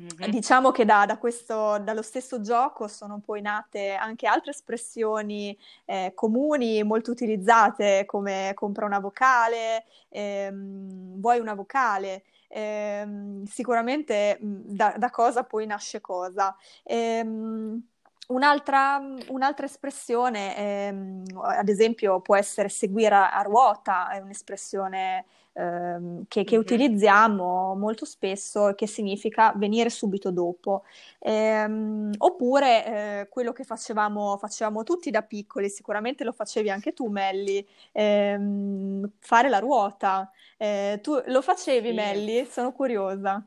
Mm-hmm. 0.00 0.30
Diciamo 0.30 0.70
che 0.70 0.84
da, 0.84 1.04
da 1.04 1.18
questo, 1.18 1.78
dallo 1.80 2.02
stesso 2.02 2.40
gioco 2.40 2.86
sono 2.86 3.20
poi 3.22 3.40
nate 3.40 3.94
anche 3.94 4.28
altre 4.28 4.52
espressioni 4.52 5.56
eh, 5.84 6.12
comuni, 6.14 6.82
molto 6.84 7.10
utilizzate, 7.10 8.04
come 8.06 8.52
compra 8.54 8.86
una 8.86 9.00
vocale, 9.00 9.84
ehm, 10.08 11.20
vuoi 11.20 11.40
una 11.40 11.54
vocale 11.54 12.22
ehm, 12.50 13.44
sicuramente 13.44 14.38
da, 14.40 14.94
da, 14.98 15.10
cosa 15.10 15.44
poi 15.44 15.66
nasce 15.66 16.00
cosa. 16.00 16.54
Ehm, 16.84 17.82
Un'altra, 18.30 19.00
un'altra, 19.28 19.66
espressione, 19.66 20.56
ehm, 20.56 21.24
ad 21.42 21.68
esempio, 21.68 22.20
può 22.20 22.36
essere 22.36 22.68
seguire 22.68 23.14
a, 23.14 23.32
a 23.32 23.42
ruota, 23.42 24.08
è 24.10 24.20
un'espressione 24.20 25.24
ehm, 25.54 26.24
che, 26.28 26.44
che, 26.44 26.56
utilizziamo 26.56 27.74
molto 27.74 28.04
spesso 28.04 28.68
e 28.68 28.76
che 28.76 28.86
significa 28.86 29.52
venire 29.56 29.90
subito 29.90 30.30
dopo. 30.30 30.84
Ehm, 31.18 32.12
oppure 32.18 32.86
eh, 33.22 33.28
quello 33.28 33.52
che 33.52 33.64
facevamo, 33.64 34.36
facevamo, 34.36 34.84
tutti 34.84 35.10
da 35.10 35.22
piccoli, 35.22 35.68
sicuramente 35.68 36.22
lo 36.22 36.32
facevi 36.32 36.70
anche 36.70 36.92
tu, 36.92 37.08
Melli, 37.08 37.66
ehm, 37.90 39.10
fare 39.18 39.48
la 39.48 39.58
ruota. 39.58 40.30
Eh, 40.56 41.00
tu 41.02 41.20
lo 41.26 41.42
facevi, 41.42 41.88
sì. 41.88 41.94
Melli? 41.94 42.44
Sono 42.46 42.70
curiosa. 42.72 43.44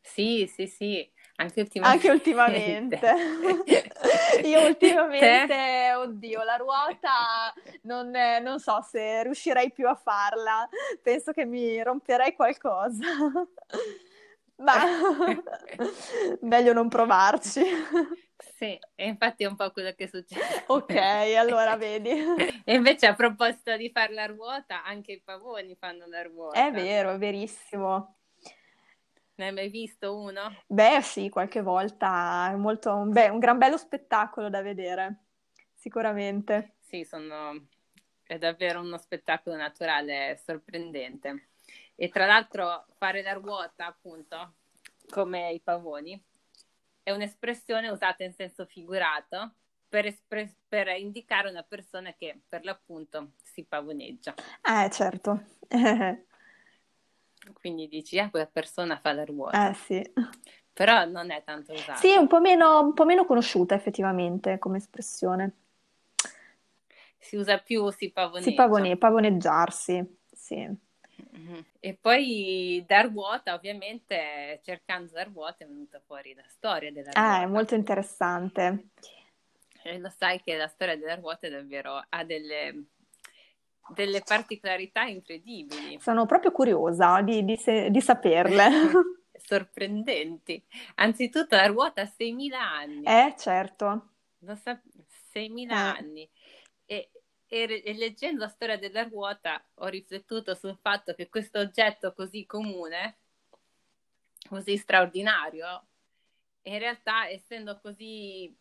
Sì, 0.00 0.46
sì, 0.46 0.66
sì. 0.66 1.10
Anche 1.36 1.60
ultimamente. 1.60 1.90
Anche 1.96 2.10
ultimamente. 2.10 3.00
Io 4.44 4.66
ultimamente, 4.66 5.46
Te? 5.46 5.94
oddio, 5.94 6.42
la 6.42 6.56
ruota 6.56 7.52
non, 7.82 8.10
non, 8.42 8.58
so 8.58 8.80
se 8.80 9.22
riuscirei 9.22 9.70
più 9.70 9.86
a 9.86 9.94
farla. 9.94 10.68
Penso 11.02 11.32
che 11.32 11.44
mi 11.44 11.82
romperei 11.82 12.34
qualcosa. 12.34 13.04
Ma 14.56 14.74
meglio 16.40 16.72
non 16.72 16.88
provarci. 16.88 17.62
Sì, 18.38 18.78
e 18.94 19.06
infatti 19.06 19.44
è 19.44 19.46
un 19.46 19.56
po' 19.56 19.70
quello 19.70 19.92
che 19.92 20.08
succede. 20.08 20.64
Ok, 20.68 20.94
allora 21.36 21.76
vedi. 21.76 22.10
E 22.64 22.74
invece 22.74 23.06
a 23.06 23.14
proposito 23.14 23.76
di 23.76 23.90
fare 23.90 24.14
la 24.14 24.26
ruota, 24.26 24.82
anche 24.84 25.12
i 25.12 25.22
pavoni 25.22 25.76
fanno 25.78 26.06
la 26.06 26.22
ruota. 26.22 26.66
È 26.66 26.70
vero, 26.70 27.12
è 27.12 27.18
verissimo. 27.18 28.15
Ne 29.36 29.46
hai 29.46 29.52
mai 29.52 29.68
visto 29.68 30.16
uno? 30.16 30.54
Beh, 30.66 31.00
sì, 31.02 31.28
qualche 31.28 31.60
volta. 31.60 32.50
È 32.50 32.54
molto, 32.54 33.04
beh, 33.06 33.28
un 33.28 33.38
gran 33.38 33.58
bello 33.58 33.76
spettacolo 33.76 34.48
da 34.48 34.62
vedere, 34.62 35.24
sicuramente. 35.74 36.76
Sì, 36.80 37.04
sono... 37.04 37.66
è 38.24 38.38
davvero 38.38 38.80
uno 38.80 38.96
spettacolo 38.96 39.56
naturale 39.56 40.40
sorprendente. 40.42 41.48
E 41.94 42.08
tra 42.08 42.26
l'altro 42.26 42.86
fare 42.96 43.22
la 43.22 43.32
ruota, 43.34 43.86
appunto, 43.86 44.54
come 45.10 45.52
i 45.52 45.60
pavoni, 45.60 46.20
è 47.02 47.10
un'espressione 47.10 47.88
usata 47.90 48.24
in 48.24 48.32
senso 48.32 48.64
figurato 48.66 49.52
per, 49.88 50.06
espre- 50.06 50.56
per 50.66 50.88
indicare 50.88 51.48
una 51.48 51.62
persona 51.62 52.12
che 52.14 52.40
per 52.48 52.64
l'appunto 52.64 53.32
si 53.42 53.64
pavoneggia. 53.64 54.34
Eh, 54.62 54.90
certo. 54.90 55.42
Quindi 57.52 57.88
dici, 57.88 58.18
ah, 58.18 58.30
quella 58.30 58.46
persona 58.46 58.98
fa 58.98 59.12
la 59.12 59.24
ruota. 59.24 59.70
Eh 59.70 59.74
sì. 59.74 60.12
Però 60.72 61.04
non 61.06 61.30
è 61.30 61.42
tanto 61.42 61.72
usata. 61.72 61.94
Sì, 61.94 62.14
un 62.16 62.26
po' 62.26 62.40
meno, 62.40 62.80
un 62.80 62.92
po 62.92 63.04
meno 63.04 63.24
conosciuta 63.24 63.74
effettivamente 63.74 64.58
come 64.58 64.76
espressione. 64.76 65.52
Si 67.18 67.36
usa 67.36 67.58
più 67.58 67.90
si 67.90 68.10
pavoneggia. 68.10 68.50
Si 68.50 68.54
pavone, 68.54 68.96
pavoneggiarsi, 68.96 70.18
sì. 70.30 70.84
Mm-hmm. 71.36 71.60
E 71.80 71.94
poi 71.94 72.84
dar 72.86 73.10
ruota, 73.10 73.54
ovviamente, 73.54 74.60
cercando 74.62 75.12
dar 75.12 75.30
ruota 75.32 75.64
è 75.64 75.66
venuta 75.66 76.00
fuori 76.04 76.34
la 76.34 76.44
storia 76.46 76.92
della 76.92 77.10
ruota. 77.12 77.20
Ah, 77.20 77.40
è 77.40 77.46
molto 77.46 77.74
interessante. 77.74 78.88
E 79.82 79.98
lo 79.98 80.10
sai 80.10 80.42
che 80.42 80.56
la 80.56 80.66
storia 80.66 80.96
della 80.96 81.14
ruota 81.14 81.46
è 81.46 81.50
davvero 81.50 82.04
ha 82.06 82.24
delle 82.24 82.84
delle 83.88 84.22
particolarità 84.22 85.02
incredibili. 85.04 85.98
Sono 86.00 86.26
proprio 86.26 86.52
curiosa 86.52 87.20
di, 87.22 87.44
di, 87.44 87.56
se, 87.56 87.90
di 87.90 88.00
saperle. 88.00 88.68
Sorprendenti. 89.38 90.62
Anzitutto 90.96 91.56
la 91.56 91.66
ruota 91.66 92.02
ha 92.02 92.04
6.000 92.04 92.52
anni. 92.54 93.04
Eh, 93.04 93.34
certo. 93.36 94.14
Sa- 94.62 94.80
6.000 95.32 95.70
eh. 95.70 95.74
anni. 95.74 96.30
E, 96.84 97.10
e, 97.46 97.82
e, 97.84 97.94
leggendo 97.94 98.40
la 98.44 98.48
storia 98.48 98.78
della 98.78 99.04
ruota 99.04 99.62
ho 99.74 99.86
riflettuto 99.86 100.54
sul 100.54 100.78
fatto 100.80 101.14
che 101.14 101.28
questo 101.28 101.58
oggetto 101.60 102.12
così 102.12 102.44
comune, 102.46 103.18
così 104.48 104.76
straordinario, 104.76 105.86
in 106.62 106.78
realtà 106.78 107.28
essendo 107.28 107.78
così 107.80 108.54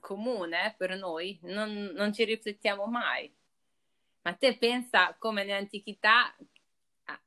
comune 0.00 0.74
per 0.76 0.96
noi, 0.96 1.38
non, 1.42 1.92
non 1.94 2.12
ci 2.12 2.24
riflettiamo 2.24 2.86
mai. 2.86 3.32
Ma 4.26 4.34
te 4.34 4.56
pensa 4.58 5.14
come 5.20 5.44
nell'antichità 5.44 6.34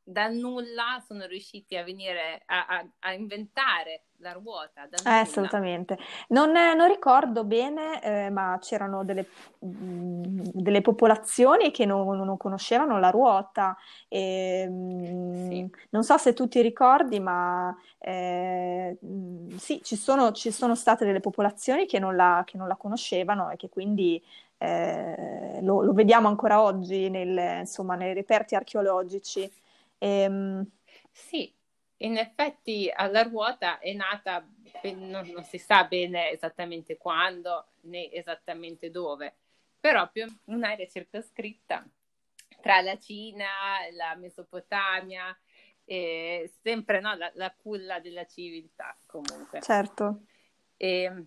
dal 0.03 0.34
nulla 0.34 1.01
sono 1.08 1.25
riusciti 1.27 1.77
a 1.77 1.84
venire 1.86 2.41
a, 2.46 2.65
a, 2.65 2.86
a 3.00 3.13
inventare 3.13 4.08
la 4.18 4.34
ruota. 4.34 4.84
Eh, 5.06 5.10
assolutamente. 5.10 5.98
Non, 6.29 6.51
non, 6.51 6.89
ricordo 6.89 7.46
bene, 7.46 8.03
eh, 8.03 8.29
ma 8.29 8.58
c'erano 8.60 9.06
delle, 9.06 9.27
mh, 9.60 9.68
mm, 9.68 10.39
delle 10.51 10.82
popolazioni 10.82 11.72
che 11.72 11.86
non, 11.86 12.18
non, 12.18 12.36
conoscevano 12.36 13.00
la 13.00 13.12
ruota. 13.12 13.77
E, 14.10 14.68
mh, 14.68 15.50
sì. 15.50 15.70
Non 15.91 16.03
so 16.03 16.18
se 16.18 16.34
tu 16.34 16.50
ti 16.50 16.62
ricordi, 16.62 17.22
ma 17.22 17.74
eh, 17.98 18.98
mh, 19.00 19.56
sì, 19.56 19.79
ci 19.84 19.96
sono, 19.96 20.34
ci 20.34 20.51
sono, 20.51 20.75
state 20.75 21.06
delle 21.06 21.22
popolazioni 21.22 21.86
che 21.86 22.00
non 22.00 22.18
la, 22.18 22.44
che 22.46 22.58
non 22.58 22.68
la 22.68 22.75
conoscevano 22.75 23.50
e 23.51 23.56
che 23.56 23.70
quindi 23.70 24.22
eh, 24.62 25.60
lo, 25.62 25.82
lo, 25.82 25.94
vediamo 25.94 26.28
ancora 26.28 26.62
oggi 26.62 27.10
nel, 27.10 27.60
insomma, 27.60 27.96
nei 27.96 28.13
reperti 28.13 28.56
archeologici. 28.56 29.50
Ehm, 29.98 30.70
sì, 31.10 31.54
in 31.98 32.18
effetti 32.18 32.92
alla 32.94 33.24
ruota 33.24 33.80
è 33.80 33.94
nata, 33.94 34.46
non, 34.96 35.28
non, 35.28 35.44
si 35.46 35.58
sa 35.58 35.86
bene 35.86 36.32
esattamente 36.32 36.98
quando 36.98 37.68
né 37.82 38.12
esattamente 38.12 38.92
dove, 38.92 39.34
però 39.80 40.10
più 40.12 40.25
un'area 40.46 40.88
circoscritta 40.88 41.86
tra 42.62 42.82
la 42.82 42.98
Cina, 42.98 43.46
la 43.94 44.16
Mesopotamia, 44.16 45.36
eh, 45.86 46.51
sempre 46.62 47.00
no, 47.00 47.16
la, 47.16 47.32
la, 47.36 47.54
culla 47.56 48.00
della 48.00 48.25
civiltà 48.25 48.98
comunque. 49.06 49.62
Certo. 49.62 50.24
E, 50.75 51.25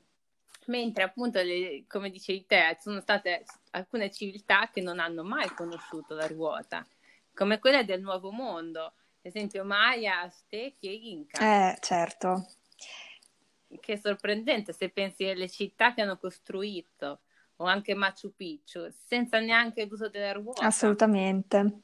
mentre 0.67 1.03
appunto, 1.03 1.41
le, 1.43 1.85
come 1.89 2.11
dicevi 2.11 2.47
te, 2.47 2.77
sono 2.81 3.01
state 3.01 3.45
alcune 3.71 4.11
civiltà 4.11 4.71
che 4.73 4.81
non 4.81 4.99
hanno 4.99 5.23
mai 5.25 5.49
conosciuto 5.55 6.15
la 6.15 6.27
ruota, 6.27 6.87
come 7.35 7.59
quella 7.59 7.83
del 7.83 8.01
Nuovo 8.01 8.31
Mondo, 8.31 8.85
ad 8.85 8.93
esempio 9.23 9.65
Maya, 9.65 10.21
Aztechi 10.23 10.89
e 10.89 10.93
Inca. 10.93 11.73
Eh, 11.73 11.79
certo. 11.81 12.47
Che 13.81 13.93
è 13.93 13.97
sorprendente 13.97 14.73
se 14.73 14.91
pensi 14.91 15.25
alle 15.25 15.49
città 15.49 15.95
che 15.95 16.03
hanno 16.03 16.19
costruito, 16.19 17.21
o 17.57 17.65
anche 17.65 17.95
Machu 17.95 18.35
Picchu, 18.35 18.89
senza 19.07 19.39
neanche 19.39 19.87
l'uso 19.87 20.09
della 20.09 20.33
ruota. 20.33 20.67
Assolutamente. 20.67 21.83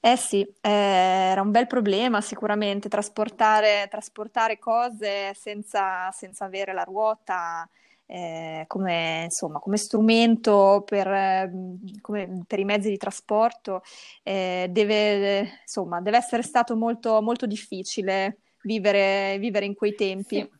Eh 0.00 0.16
sì, 0.16 0.42
eh, 0.60 0.70
era 0.70 1.40
un 1.42 1.50
bel 1.50 1.66
problema 1.66 2.20
sicuramente 2.20 2.88
trasportare, 2.88 3.86
trasportare 3.88 4.58
cose 4.58 5.34
senza, 5.34 6.10
senza 6.10 6.44
avere 6.44 6.72
la 6.72 6.82
ruota 6.82 7.68
eh, 8.06 8.64
come, 8.68 9.24
insomma, 9.24 9.58
come, 9.58 9.76
strumento 9.76 10.82
per, 10.86 11.06
eh, 11.08 11.50
come, 12.00 12.44
per, 12.46 12.58
i 12.58 12.64
mezzi 12.64 12.88
di 12.88 12.96
trasporto, 12.96 13.82
eh, 14.22 14.68
deve, 14.70 15.60
insomma, 15.62 16.00
deve 16.00 16.16
essere 16.16 16.42
stato 16.42 16.76
molto, 16.76 17.20
molto 17.20 17.46
difficile 17.46 18.38
vivere, 18.62 19.38
vivere 19.38 19.66
in 19.66 19.74
quei 19.74 19.94
tempi. 19.94 20.36
Sì. 20.36 20.50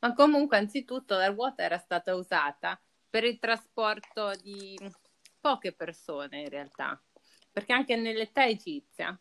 Ma 0.00 0.14
comunque, 0.14 0.56
anzitutto, 0.56 1.16
la 1.16 1.28
ruota 1.28 1.62
era 1.62 1.78
stata 1.78 2.14
usata 2.14 2.80
per 3.10 3.24
il 3.24 3.38
trasporto 3.38 4.32
di 4.40 4.78
poche 5.40 5.72
persone 5.72 6.40
in 6.40 6.48
realtà, 6.48 7.00
perché 7.50 7.72
anche 7.72 7.96
nell'età 7.96 8.46
egizia, 8.46 9.18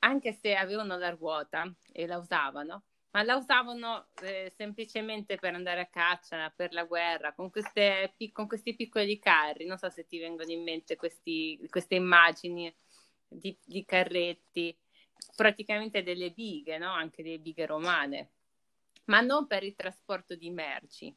anche 0.00 0.32
se 0.32 0.54
avevano 0.54 0.96
la 0.96 1.10
ruota 1.10 1.72
e 1.92 2.06
la 2.06 2.18
usavano, 2.18 2.84
ma 3.10 3.22
la 3.22 3.36
usavano 3.36 4.08
eh, 4.22 4.52
semplicemente 4.56 5.36
per 5.36 5.54
andare 5.54 5.80
a 5.80 5.86
caccia, 5.86 6.52
per 6.54 6.72
la 6.72 6.84
guerra, 6.84 7.32
con, 7.32 7.50
queste, 7.50 8.14
con, 8.32 8.46
questi 8.46 8.74
piccoli 8.74 9.18
carri. 9.18 9.64
Non 9.64 9.78
so 9.78 9.88
se 9.88 10.06
ti 10.06 10.18
vengono 10.18 10.50
in 10.50 10.62
mente 10.62 10.96
questi, 10.96 11.58
queste 11.70 11.94
immagini 11.94 12.74
di, 13.26 13.56
di, 13.64 13.84
carretti, 13.84 14.76
praticamente 15.34 16.02
delle 16.02 16.30
bighe, 16.30 16.78
no? 16.78 16.90
anche 16.90 17.22
delle 17.22 17.38
bighe 17.38 17.66
romane, 17.66 18.30
ma 19.04 19.20
non 19.20 19.46
per 19.46 19.62
il 19.62 19.74
trasporto 19.74 20.34
di 20.34 20.50
merci. 20.50 21.14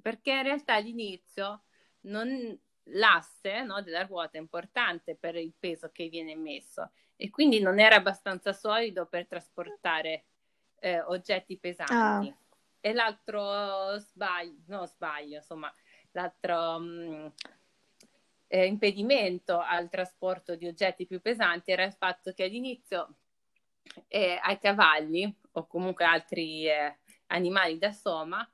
Perché 0.00 0.30
in 0.30 0.42
realtà 0.42 0.74
all'inizio 0.74 1.64
non, 2.02 2.58
l'asse 2.84 3.62
no, 3.62 3.82
della 3.82 4.06
ruota 4.06 4.38
è 4.38 4.40
importante 4.40 5.16
per 5.16 5.36
il 5.36 5.52
peso 5.58 5.90
che 5.92 6.08
viene 6.08 6.34
messo 6.36 6.92
e 7.22 7.28
quindi 7.28 7.60
non 7.60 7.78
era 7.78 7.96
abbastanza 7.96 8.54
solido 8.54 9.04
per 9.04 9.26
trasportare 9.26 10.24
eh, 10.80 11.02
oggetti 11.02 11.58
pesanti. 11.58 12.28
Ah. 12.28 12.34
E 12.80 12.92
l'altro 12.94 13.98
sbaglio, 13.98 14.62
no 14.68 14.86
sbaglio, 14.86 15.36
insomma, 15.36 15.70
l'altro 16.12 16.78
mh, 16.78 16.86
mm, 16.86 17.26
eh, 18.46 18.64
impedimento 18.64 19.60
al 19.60 19.90
trasporto 19.90 20.56
di 20.56 20.66
oggetti 20.66 21.04
più 21.04 21.20
pesanti 21.20 21.72
era 21.72 21.84
il 21.84 21.92
fatto 21.92 22.32
che 22.32 22.44
all'inizio 22.44 23.16
eh, 24.08 24.40
ai 24.42 24.58
cavalli 24.58 25.30
o 25.52 25.66
comunque 25.66 26.06
altri 26.06 26.66
eh, 26.66 27.00
animali 27.26 27.76
da 27.76 27.92
soma 27.92 28.50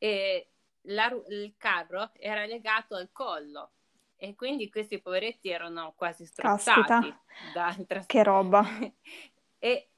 la, 0.00 1.08
il 1.28 1.54
carro 1.56 2.10
era 2.14 2.46
legato 2.46 2.96
al 2.96 3.10
collo 3.12 3.72
e 4.20 4.34
quindi 4.34 4.68
questi 4.68 5.00
poveretti 5.00 5.48
erano 5.48 5.94
quasi 5.96 6.26
strozzati 6.26 7.14
dal 7.54 7.86
trasporto. 7.86 8.04
Che 8.06 8.22
roba! 8.24 8.64
e, 9.58 9.90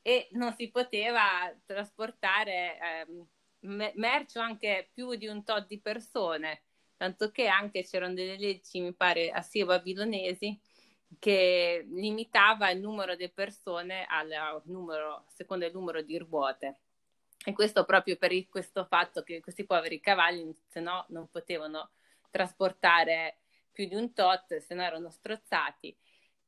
e, 0.00 0.28
non 0.32 0.54
si 0.54 0.70
poteva 0.70 1.52
trasportare 1.66 2.78
eh, 2.78 3.06
merce 3.94 4.38
anche 4.38 4.90
più 4.94 5.16
di 5.16 5.26
un 5.26 5.42
tot 5.42 5.66
di 5.66 5.80
persone, 5.80 6.62
tanto 6.96 7.32
che 7.32 7.48
anche 7.48 7.82
c'erano 7.82 8.14
delle 8.14 8.38
leggi, 8.38 8.80
mi 8.80 8.94
pare, 8.94 9.30
assiro-babilonesi 9.30 10.58
che 11.18 11.84
limitava 11.90 12.70
il 12.70 12.80
numero 12.80 13.16
di 13.16 13.28
persone 13.30 14.06
al 14.08 14.62
numero, 14.66 15.24
secondo 15.26 15.66
il 15.66 15.72
numero 15.72 16.02
di 16.02 16.16
ruote. 16.18 16.78
E 17.44 17.52
questo 17.52 17.84
proprio 17.84 18.16
per 18.16 18.32
il, 18.32 18.48
questo 18.48 18.84
fatto 18.84 19.22
che 19.22 19.40
questi 19.40 19.64
poveri 19.64 19.98
cavalli, 19.98 20.54
se 20.68 20.78
no, 20.78 21.06
non 21.08 21.28
potevano 21.28 21.90
trasportare 22.30 23.39
più 23.72 23.86
di 23.86 23.94
un 23.94 24.12
tot, 24.12 24.58
se 24.58 24.74
no 24.74 24.82
erano 24.82 25.10
strozzati. 25.10 25.96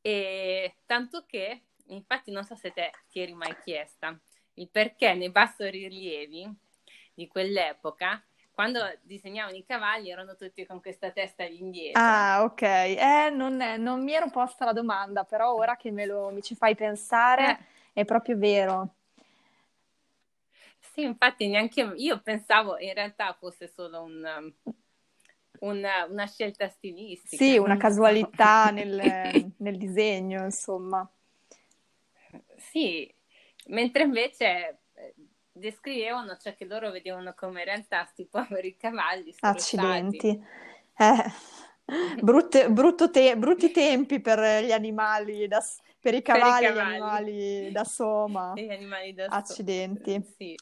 E 0.01 0.77
tanto 0.87 1.25
che, 1.27 1.63
infatti, 1.87 2.31
non 2.31 2.45
so 2.45 2.55
se 2.57 2.73
te 2.73 2.91
ti 3.09 3.21
eri 3.21 3.35
mai 3.35 3.57
chiesta 3.63 4.19
il 4.55 4.69
perché 4.69 5.15
nei 5.15 5.31
bassorilievi 5.31 6.55
di 7.15 7.27
quell'epoca 7.27 8.23
quando 8.53 8.81
disegnavano 9.03 9.57
i 9.57 9.65
cavalli 9.65 10.11
erano 10.11 10.37
tutti 10.37 10.67
con 10.67 10.81
questa 10.81 11.11
testa 11.11 11.43
all'indietro. 11.43 12.01
Ah, 12.01 12.43
ok. 12.45 12.63
Eh, 12.63 13.31
non, 13.33 13.57
non, 13.79 14.05
mi 14.05 14.13
ero 14.13 14.29
posta 14.29 14.67
la 14.67 14.75
domanda, 14.75 15.25
però 15.25 15.55
ora 15.55 15.77
che 15.77 15.91
me 15.91 16.05
lo, 16.05 16.29
mi 16.31 16.43
ci 16.43 16.55
fai 16.55 16.75
pensare 16.75 17.51
eh. 17.51 17.59
è 18.03 18.05
proprio 18.05 18.37
vero. 18.37 18.95
Sì, 20.79 21.03
infatti 21.03 21.49
neanche 21.49 21.81
io 21.97 22.21
pensavo 22.21 22.79
in 22.79 22.93
realtà 22.93 23.33
fosse 23.33 23.69
solo 23.69 24.03
un, 24.03 24.53
una, 25.63 26.07
una 26.09 26.27
scelta 26.27 26.69
stilistica. 26.69 27.43
Sì, 27.43 27.59
una 27.59 27.77
casualità 27.79 28.71
nel, 28.71 29.53
nel 29.59 29.77
disegno, 29.77 30.45
insomma. 30.45 31.09
Sì, 32.57 33.13
mentre 33.67 34.05
invece 34.05 34.79
eh, 34.95 35.15
descrivevano 35.53 36.37
ciò 36.37 36.55
che 36.55 36.65
loro 36.65 36.91
vedevano 36.91 37.35
come 37.35 37.61
in 37.61 37.67
realtà 37.67 38.05
sti 38.05 38.27
poveri 38.27 38.77
cavalli 38.77 39.35
Accidenti. 39.41 40.29
Eh, 40.97 41.33
brutte, 42.21 42.71
te- 43.11 43.37
brutti 43.37 43.71
tempi 43.71 44.21
per 44.21 44.65
gli 44.65 44.73
animali, 44.73 45.49
da, 45.49 45.63
per 46.01 46.15
i 46.15 46.23
cavalli, 46.23 46.67
per 46.67 46.73
i 46.73 46.77
cavalli. 46.77 47.33
gli 47.33 47.47
animali 47.47 47.73
da 47.73 47.85
soma. 47.85 48.53
Gli 48.57 48.71
animali 48.71 49.15
da 49.15 49.25
Accidenti. 49.27 50.15
So- 50.15 50.35
sì. 50.37 50.57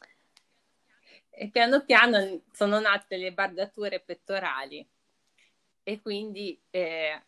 E 1.41 1.49
piano 1.49 1.83
piano 1.83 2.43
sono 2.51 2.79
nate 2.79 3.17
le 3.17 3.33
bardature 3.33 3.99
pettorali 3.99 4.87
e 5.81 5.99
quindi 5.99 6.61
eh, 6.69 7.19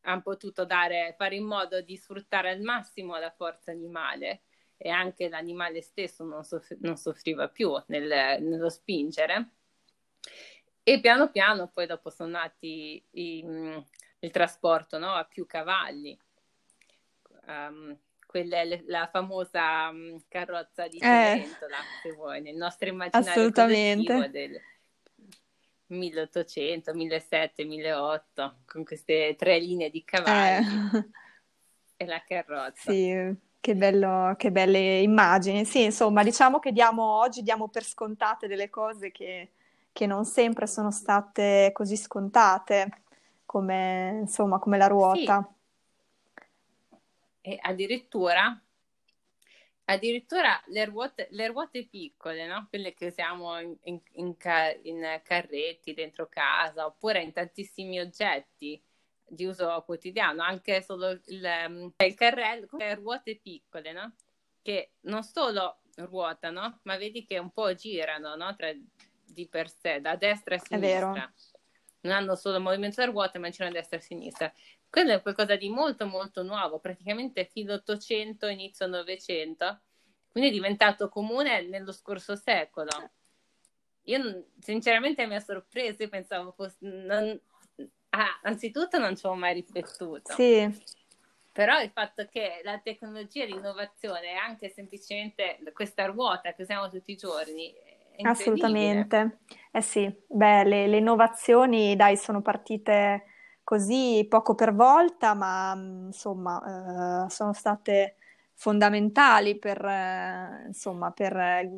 hanno 0.00 0.22
potuto 0.22 0.64
dare, 0.64 1.14
fare 1.16 1.36
in 1.36 1.44
modo 1.44 1.80
di 1.80 1.96
sfruttare 1.96 2.50
al 2.50 2.62
massimo 2.62 3.16
la 3.16 3.30
forza 3.30 3.70
animale 3.70 4.42
e 4.76 4.88
anche 4.90 5.28
l'animale 5.28 5.82
stesso 5.82 6.24
non, 6.24 6.42
soff- 6.42 6.76
non 6.80 6.96
soffriva 6.96 7.46
più 7.46 7.80
nel, 7.86 8.42
nello 8.42 8.68
spingere. 8.68 9.50
E 10.82 10.98
piano 10.98 11.30
piano 11.30 11.68
poi 11.68 11.86
dopo 11.86 12.10
sono 12.10 12.30
nati 12.30 13.00
i, 13.12 13.38
il 14.18 14.30
trasporto 14.32 14.98
no? 14.98 15.12
a 15.12 15.22
più 15.22 15.46
cavalli. 15.46 16.18
Um, 17.46 17.96
quella 18.34 18.64
la 18.86 19.08
famosa 19.12 19.92
carrozza 20.26 20.88
di 20.88 20.98
Cenerentola, 20.98 21.76
eh, 21.76 22.00
se 22.02 22.12
vuoi, 22.14 22.42
nel 22.42 22.56
nostro 22.56 22.88
immaginario 22.88 23.30
assolutamente. 23.30 24.28
del 24.30 24.60
1800, 25.86 26.94
1700, 26.94 27.62
1800, 27.64 28.56
con 28.66 28.82
queste 28.82 29.36
tre 29.38 29.60
linee 29.60 29.88
di 29.88 30.02
cavalli 30.02 30.66
eh. 30.66 31.08
e 31.96 32.06
la 32.06 32.20
carrozza. 32.26 32.90
Sì, 32.90 33.36
che, 33.60 33.76
bello, 33.76 34.34
che 34.36 34.50
belle 34.50 34.98
immagini. 34.98 35.64
Sì, 35.64 35.84
insomma, 35.84 36.24
diciamo 36.24 36.58
che 36.58 36.72
diamo, 36.72 37.04
oggi 37.04 37.40
diamo 37.40 37.68
per 37.68 37.84
scontate 37.84 38.48
delle 38.48 38.68
cose 38.68 39.12
che, 39.12 39.52
che 39.92 40.06
non 40.06 40.24
sempre 40.24 40.66
sono 40.66 40.90
state 40.90 41.70
così 41.72 41.96
scontate, 41.96 43.02
come, 43.46 44.18
insomma, 44.22 44.58
come 44.58 44.76
la 44.76 44.88
ruota. 44.88 45.48
Sì. 45.48 45.62
E 47.46 47.58
addirittura, 47.60 48.58
addirittura 49.84 50.62
le, 50.68 50.86
ruote, 50.86 51.28
le 51.30 51.46
ruote 51.48 51.86
piccole, 51.86 52.46
no? 52.46 52.66
quelle 52.70 52.94
che 52.94 53.08
usiamo 53.08 53.60
in, 53.60 53.76
in, 53.82 54.00
in, 54.12 54.34
in 54.82 55.20
carretti 55.22 55.92
dentro 55.92 56.26
casa 56.28 56.86
oppure 56.86 57.22
in 57.22 57.32
tantissimi 57.32 58.00
oggetti 58.00 58.82
di 59.26 59.44
uso 59.44 59.82
quotidiano, 59.84 60.42
anche 60.42 60.80
solo 60.80 61.10
il, 61.10 61.44
ehm, 61.44 61.92
il 61.98 62.14
carrello, 62.14 62.66
le 62.78 62.94
ruote 62.94 63.36
piccole, 63.36 63.92
no? 63.92 64.14
Che 64.62 64.92
non 65.00 65.22
solo 65.22 65.80
ruotano, 65.96 66.80
ma 66.84 66.96
vedi 66.96 67.24
che 67.24 67.38
un 67.38 67.50
po' 67.50 67.74
girano, 67.74 68.36
no? 68.36 68.54
Tra, 68.54 68.72
di 68.72 69.48
per 69.48 69.68
sé, 69.68 70.00
da 70.00 70.16
destra 70.16 70.54
a 70.54 70.58
sinistra. 70.58 71.32
Non 72.00 72.12
hanno 72.12 72.36
solo 72.36 72.60
movimento 72.60 73.00
da 73.00 73.10
ruote, 73.10 73.38
ma 73.38 73.48
girano 73.48 73.74
a 73.74 73.78
destra 73.78 73.96
e 73.96 74.00
a 74.00 74.02
sinistra. 74.02 74.52
Quello 74.94 75.12
è 75.12 75.22
qualcosa 75.22 75.56
di 75.56 75.68
molto 75.68 76.06
molto 76.06 76.44
nuovo, 76.44 76.78
praticamente 76.78 77.46
fino 77.46 77.72
800, 77.72 78.46
inizio 78.46 78.86
900, 78.86 79.80
quindi 80.30 80.50
è 80.50 80.52
diventato 80.52 81.08
comune 81.08 81.66
nello 81.66 81.90
scorso 81.90 82.36
secolo. 82.36 82.92
Io 84.04 84.44
sinceramente 84.60 85.26
mi 85.26 85.34
ha 85.34 85.40
sorpreso, 85.40 86.04
io 86.04 86.08
pensavo 86.08 86.52
fosse, 86.52 86.76
non, 86.80 87.40
Ah, 88.10 88.38
anzitutto 88.42 88.96
non 88.98 89.16
ci 89.16 89.26
ho 89.26 89.34
mai 89.34 89.54
riflettuto. 89.54 90.32
Sì. 90.34 90.72
Però 91.52 91.80
il 91.80 91.90
fatto 91.90 92.28
che 92.30 92.60
la 92.62 92.78
tecnologia, 92.78 93.44
l'innovazione 93.46 94.28
è 94.28 94.34
anche 94.34 94.68
semplicemente 94.68 95.58
questa 95.72 96.04
ruota 96.06 96.54
che 96.54 96.62
usiamo 96.62 96.88
tutti 96.88 97.10
i 97.10 97.16
giorni. 97.16 97.74
Assolutamente. 98.22 99.40
Eh 99.72 99.80
sì, 99.80 100.08
beh, 100.28 100.62
le, 100.62 100.86
le, 100.86 100.98
innovazioni, 100.98 101.96
dai, 101.96 102.16
sono 102.16 102.40
partite 102.40 103.24
così 103.64 104.26
poco 104.28 104.54
per 104.54 104.74
volta, 104.74 105.34
ma 105.34 105.74
insomma, 106.06 107.24
eh, 107.26 107.30
sono 107.30 107.52
state 107.52 108.16
fondamentali 108.52 109.58
per, 109.58 109.84
eh, 109.84 110.64
insomma, 110.66 111.10
per 111.10 111.68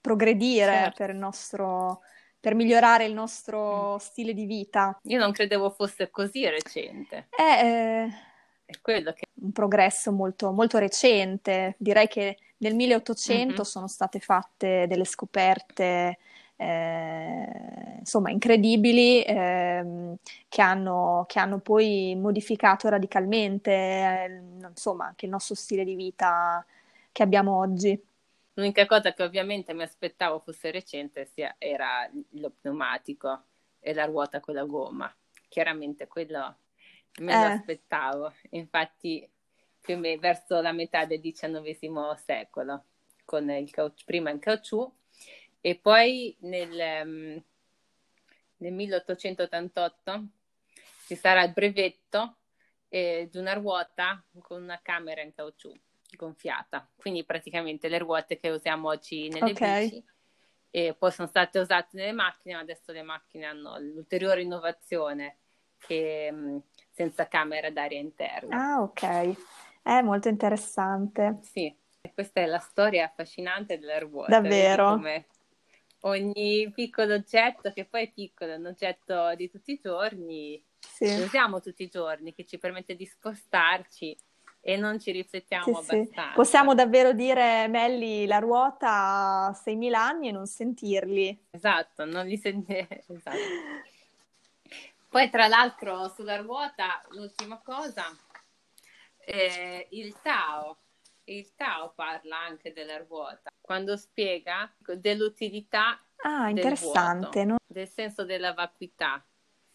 progredire, 0.00 0.72
certo. 0.72 0.96
per 0.96 1.10
il 1.10 1.16
nostro 1.16 2.00
per 2.44 2.54
migliorare 2.54 3.06
il 3.06 3.14
nostro 3.14 3.94
mm. 3.94 3.96
stile 3.96 4.34
di 4.34 4.44
vita. 4.44 5.00
Io 5.04 5.18
non 5.18 5.32
credevo 5.32 5.70
fosse 5.70 6.10
così 6.10 6.46
recente. 6.46 7.28
È, 7.30 7.40
eh, 7.40 8.08
è 8.66 8.80
quello 8.82 9.14
che... 9.14 9.22
Un 9.40 9.50
progresso 9.50 10.12
molto, 10.12 10.52
molto 10.52 10.76
recente. 10.76 11.74
Direi 11.78 12.06
che 12.06 12.36
nel 12.58 12.74
1800 12.74 13.46
mm-hmm. 13.46 13.62
sono 13.62 13.88
state 13.88 14.20
fatte 14.20 14.84
delle 14.86 15.06
scoperte 15.06 16.18
eh, 16.64 17.96
insomma 17.98 18.30
incredibili 18.30 19.22
eh, 19.22 20.16
che, 20.48 20.62
hanno, 20.62 21.24
che, 21.28 21.38
hanno, 21.38 21.58
poi 21.58 22.16
modificato 22.16 22.88
radicalmente 22.88 23.70
eh, 23.70 24.42
insomma 24.68 25.06
anche 25.06 25.26
il 25.26 25.30
nostro 25.30 25.54
stile 25.54 25.84
di 25.84 25.94
vita 25.94 26.64
che 27.12 27.22
abbiamo 27.22 27.58
oggi. 27.58 28.02
L'unica 28.54 28.86
cosa 28.86 29.12
che 29.12 29.22
ovviamente 29.22 29.74
mi 29.74 29.82
aspettavo 29.82 30.38
fosse 30.38 30.70
recente 30.70 31.28
sia, 31.32 31.56
era 31.58 32.08
lo 32.30 32.52
pneumatico 32.60 33.42
e 33.80 33.92
la 33.92 34.06
ruota 34.06 34.40
con 34.40 34.54
la 34.54 34.64
gomma. 34.64 35.12
Chiaramente 35.48 36.06
quello 36.06 36.56
me 37.20 37.32
lo 37.32 37.40
eh. 37.40 37.52
aspettavo. 37.52 38.32
Infatti, 38.50 39.28
più 39.80 39.96
o 39.96 39.98
meno 39.98 40.20
verso 40.20 40.60
la 40.60 40.72
metà 40.72 41.04
del 41.04 41.20
XIX 41.20 42.14
secolo, 42.14 42.84
con 43.24 43.50
il 43.50 43.70
caucciù, 43.70 44.04
prima 44.04 44.30
il 44.30 44.38
caucciù 44.38 44.90
e 45.66 45.76
poi 45.76 46.36
nel, 46.40 47.06
um, 47.06 47.42
nel 48.58 48.72
1888 48.74 50.26
ci 51.06 51.14
sarà 51.14 51.42
il 51.42 51.54
brevetto 51.54 52.36
eh, 52.88 53.30
di 53.32 53.38
una 53.38 53.54
ruota 53.54 54.22
con 54.42 54.62
una 54.62 54.78
camera 54.82 55.22
in 55.22 55.32
caucciù 55.32 55.72
gonfiata, 56.18 56.86
quindi 56.94 57.24
praticamente 57.24 57.88
le 57.88 57.96
ruote 57.96 58.38
che 58.38 58.50
usiamo 58.50 58.88
oggi 58.88 59.28
nelle 59.30 59.52
okay. 59.52 59.88
bici 59.88 60.04
e 60.70 60.92
poi 60.92 61.10
sono 61.10 61.28
state 61.28 61.58
usate 61.58 61.96
nelle 61.96 62.12
macchine, 62.12 62.56
ma 62.56 62.60
adesso 62.60 62.92
le 62.92 63.02
macchine 63.02 63.46
hanno 63.46 63.78
l'ulteriore 63.78 64.42
innovazione 64.42 65.38
che 65.78 66.30
mm, 66.30 66.58
senza 66.90 67.26
camera 67.26 67.70
d'aria 67.70 67.98
interna. 67.98 68.74
Ah, 68.74 68.82
ok. 68.82 69.36
È 69.82 70.02
molto 70.02 70.28
interessante. 70.28 71.38
Sì, 71.40 71.74
questa 72.12 72.42
è 72.42 72.44
la 72.44 72.58
storia 72.58 73.06
affascinante 73.06 73.78
della 73.78 73.98
ruota. 73.98 74.38
Davvero. 74.38 74.90
Come 74.90 75.24
ogni 76.04 76.70
piccolo 76.74 77.14
oggetto, 77.14 77.72
che 77.72 77.84
poi 77.84 78.04
è 78.04 78.12
piccolo, 78.12 78.52
è 78.52 78.56
un 78.56 78.66
oggetto 78.66 79.34
di 79.36 79.50
tutti 79.50 79.72
i 79.72 79.80
giorni, 79.82 80.62
sì. 80.78 81.16
lo 81.18 81.24
usiamo 81.24 81.60
tutti 81.60 81.82
i 81.82 81.88
giorni, 81.88 82.34
che 82.34 82.44
ci 82.44 82.58
permette 82.58 82.94
di 82.96 83.06
spostarci 83.06 84.16
e 84.60 84.76
non 84.76 84.98
ci 84.98 85.12
riflettiamo 85.12 85.64
sì, 85.64 85.70
abbastanza. 85.70 86.28
Sì. 86.28 86.34
Possiamo 86.34 86.74
davvero 86.74 87.12
dire, 87.12 87.68
Melli, 87.68 88.26
la 88.26 88.38
ruota 88.38 88.88
ha 88.88 89.50
6.000 89.50 89.92
anni 89.94 90.28
e 90.28 90.32
non 90.32 90.46
sentirli. 90.46 91.46
Esatto, 91.50 92.04
non 92.04 92.26
li 92.26 92.36
sentire. 92.36 93.04
Esatto. 93.08 93.38
Poi 95.08 95.30
tra 95.30 95.46
l'altro 95.46 96.08
sulla 96.08 96.36
ruota, 96.38 97.00
l'ultima 97.10 97.60
cosa, 97.62 98.04
eh, 99.24 99.86
il 99.90 100.12
Tao. 100.20 100.78
Il 101.24 101.54
Tao 101.54 101.92
parla 101.94 102.38
anche 102.38 102.72
della 102.72 102.98
ruota, 102.98 103.50
quando 103.60 103.96
spiega 103.96 104.72
dell'utilità 104.96 105.98
ah, 106.22 106.52
del 106.52 106.74
vuoto, 106.74 107.44
no? 107.44 107.56
del 107.66 107.88
senso 107.88 108.24
della 108.24 108.52
vacuità 108.52 109.24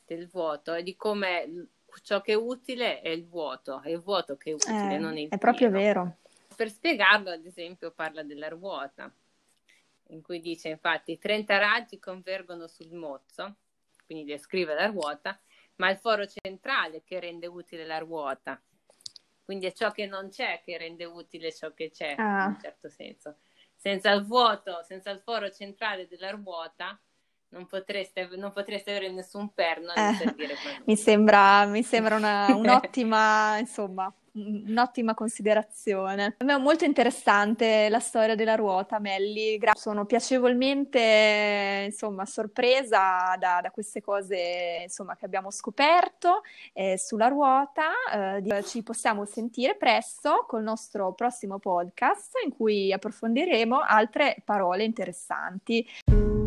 del 0.05 0.27
vuoto 0.27 0.73
e 0.73 0.83
di 0.83 0.95
come 0.95 1.69
ciò 2.01 2.21
che 2.21 2.33
è 2.33 2.35
utile 2.35 3.01
è 3.01 3.09
il 3.09 3.27
vuoto, 3.27 3.81
è 3.81 3.89
il 3.89 3.99
vuoto 3.99 4.37
che 4.37 4.51
è 4.51 4.53
utile, 4.53 4.95
eh, 4.95 4.97
non 4.97 5.17
il 5.17 5.29
È 5.29 5.37
proprio 5.37 5.69
vero. 5.69 6.17
Per 6.55 6.69
spiegarlo, 6.69 7.31
ad 7.31 7.45
esempio, 7.45 7.91
parla 7.91 8.23
della 8.23 8.49
ruota, 8.49 9.11
in 10.09 10.21
cui 10.21 10.39
dice 10.39 10.69
infatti 10.69 11.17
30 11.17 11.57
raggi 11.57 11.99
convergono 11.99 12.67
sul 12.67 12.91
mozzo, 12.93 13.55
quindi 14.05 14.25
descrive 14.25 14.73
la 14.73 14.87
ruota, 14.87 15.39
ma 15.75 15.89
il 15.89 15.97
foro 15.97 16.25
centrale 16.27 17.03
che 17.03 17.19
rende 17.19 17.47
utile 17.47 17.85
la 17.85 17.99
ruota. 17.99 18.61
Quindi 19.49 19.65
è 19.65 19.73
ciò 19.73 19.89
che 19.89 20.05
non 20.05 20.29
c'è 20.29 20.61
che 20.63 20.77
rende 20.77 21.05
utile 21.05 21.51
ciò 21.51 21.73
che 21.73 21.89
c'è, 21.89 22.13
ah. 22.19 22.43
in 22.43 22.49
un 22.49 22.59
certo 22.61 22.87
senso. 22.87 23.37
Senza 23.75 24.11
il 24.11 24.23
vuoto, 24.23 24.83
senza 24.83 25.09
il 25.09 25.21
foro 25.21 25.49
centrale 25.49 26.07
della 26.07 26.29
ruota, 26.29 26.95
non 27.47 27.65
potreste, 27.65 28.29
non 28.35 28.51
potreste 28.51 28.91
avere 28.91 29.11
nessun 29.11 29.51
perno 29.51 29.91
eh, 29.95 30.35
mi 30.85 30.95
sembra, 30.95 31.65
mi 31.65 31.81
sembra 31.81 32.17
una, 32.17 32.45
un'ottima, 32.55 33.57
insomma, 33.57 34.13
un'ottima 34.33 35.13
considerazione. 35.13 36.35
A 36.37 36.43
me 36.43 36.53
è 36.53 36.57
molto 36.57 36.85
interessante 36.85 37.87
la 37.89 37.99
storia 37.99 38.35
della 38.35 38.55
ruota, 38.55 38.99
Melli. 38.99 39.57
Gra- 39.57 39.73
sono 39.75 40.05
piacevolmente, 40.05 41.83
insomma, 41.85 42.25
sorpresa 42.25 43.35
da, 43.37 43.61
da 43.61 43.71
queste 43.71 44.01
cose, 44.01 44.81
insomma, 44.83 45.15
che 45.15 45.25
abbiamo 45.25 45.51
scoperto 45.51 46.41
eh, 46.73 46.97
sulla 46.97 47.27
ruota. 47.27 47.91
Eh, 48.13 48.63
ci 48.63 48.83
possiamo 48.83 49.25
sentire 49.25 49.75
presto 49.75 50.45
col 50.47 50.63
nostro 50.63 51.13
prossimo 51.13 51.59
podcast 51.59 52.33
in 52.43 52.55
cui 52.55 52.91
approfondiremo 52.93 53.79
altre 53.79 54.41
parole 54.43 54.83
interessanti. 54.83 56.38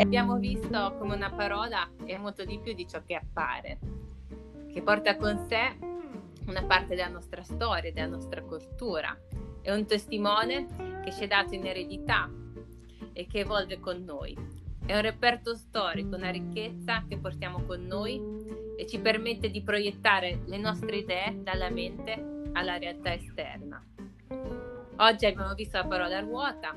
Abbiamo 0.00 0.38
visto 0.38 0.96
come 0.98 1.14
una 1.14 1.30
parola 1.30 1.86
è 2.06 2.16
molto 2.16 2.46
di 2.46 2.58
più 2.58 2.72
di 2.72 2.88
ciò 2.88 3.02
che 3.04 3.16
appare, 3.16 3.78
che 4.72 4.80
porta 4.80 5.14
con 5.16 5.46
sé 5.46 5.76
una 6.46 6.64
parte 6.64 6.94
della 6.94 7.08
nostra 7.08 7.42
storia, 7.42 7.92
della 7.92 8.06
nostra 8.06 8.40
cultura. 8.40 9.14
È 9.60 9.70
un 9.70 9.84
testimone 9.84 11.02
che 11.04 11.12
ci 11.12 11.24
è 11.24 11.26
dato 11.26 11.54
in 11.54 11.66
eredità 11.66 12.30
e 13.12 13.26
che 13.26 13.40
evolve 13.40 13.78
con 13.78 14.02
noi. 14.02 14.34
È 14.86 14.94
un 14.94 15.02
reperto 15.02 15.54
storico, 15.54 16.16
una 16.16 16.30
ricchezza 16.30 17.04
che 17.06 17.18
portiamo 17.18 17.64
con 17.64 17.84
noi 17.84 18.18
e 18.78 18.86
ci 18.86 18.98
permette 19.00 19.50
di 19.50 19.62
proiettare 19.62 20.40
le 20.46 20.56
nostre 20.56 20.96
idee 20.96 21.42
dalla 21.42 21.68
mente 21.68 22.48
alla 22.52 22.78
realtà 22.78 23.12
esterna. 23.12 23.84
Oggi 24.96 25.26
abbiamo 25.26 25.52
visto 25.52 25.76
la 25.76 25.86
parola 25.86 26.20
ruota, 26.20 26.74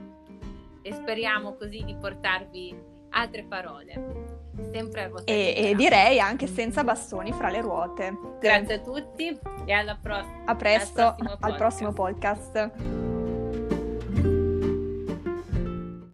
e 0.86 0.92
speriamo 0.92 1.56
così 1.56 1.82
di 1.86 1.96
portarvi 1.96 2.92
altre 3.14 3.44
parole. 3.44 4.42
Sempre 4.72 5.04
a 5.04 5.08
ruota 5.08 5.24
e, 5.32 5.54
e 5.56 5.76
direi 5.76 6.20
anche 6.20 6.48
senza 6.48 6.84
bastoni 6.84 7.32
fra 7.32 7.50
le 7.50 7.62
ruote. 7.62 8.14
Grazie 8.40 8.76
a 8.76 8.80
tutti 8.80 9.40
e 9.66 9.72
alla 9.72 9.98
prossima. 10.00 10.44
A 10.46 10.56
presto, 10.56 11.16
al 11.40 11.56
prossimo 11.56 11.92
podcast. 11.92 12.56
Al 12.56 12.72
prossimo 12.72 12.74
podcast. 12.74 13.13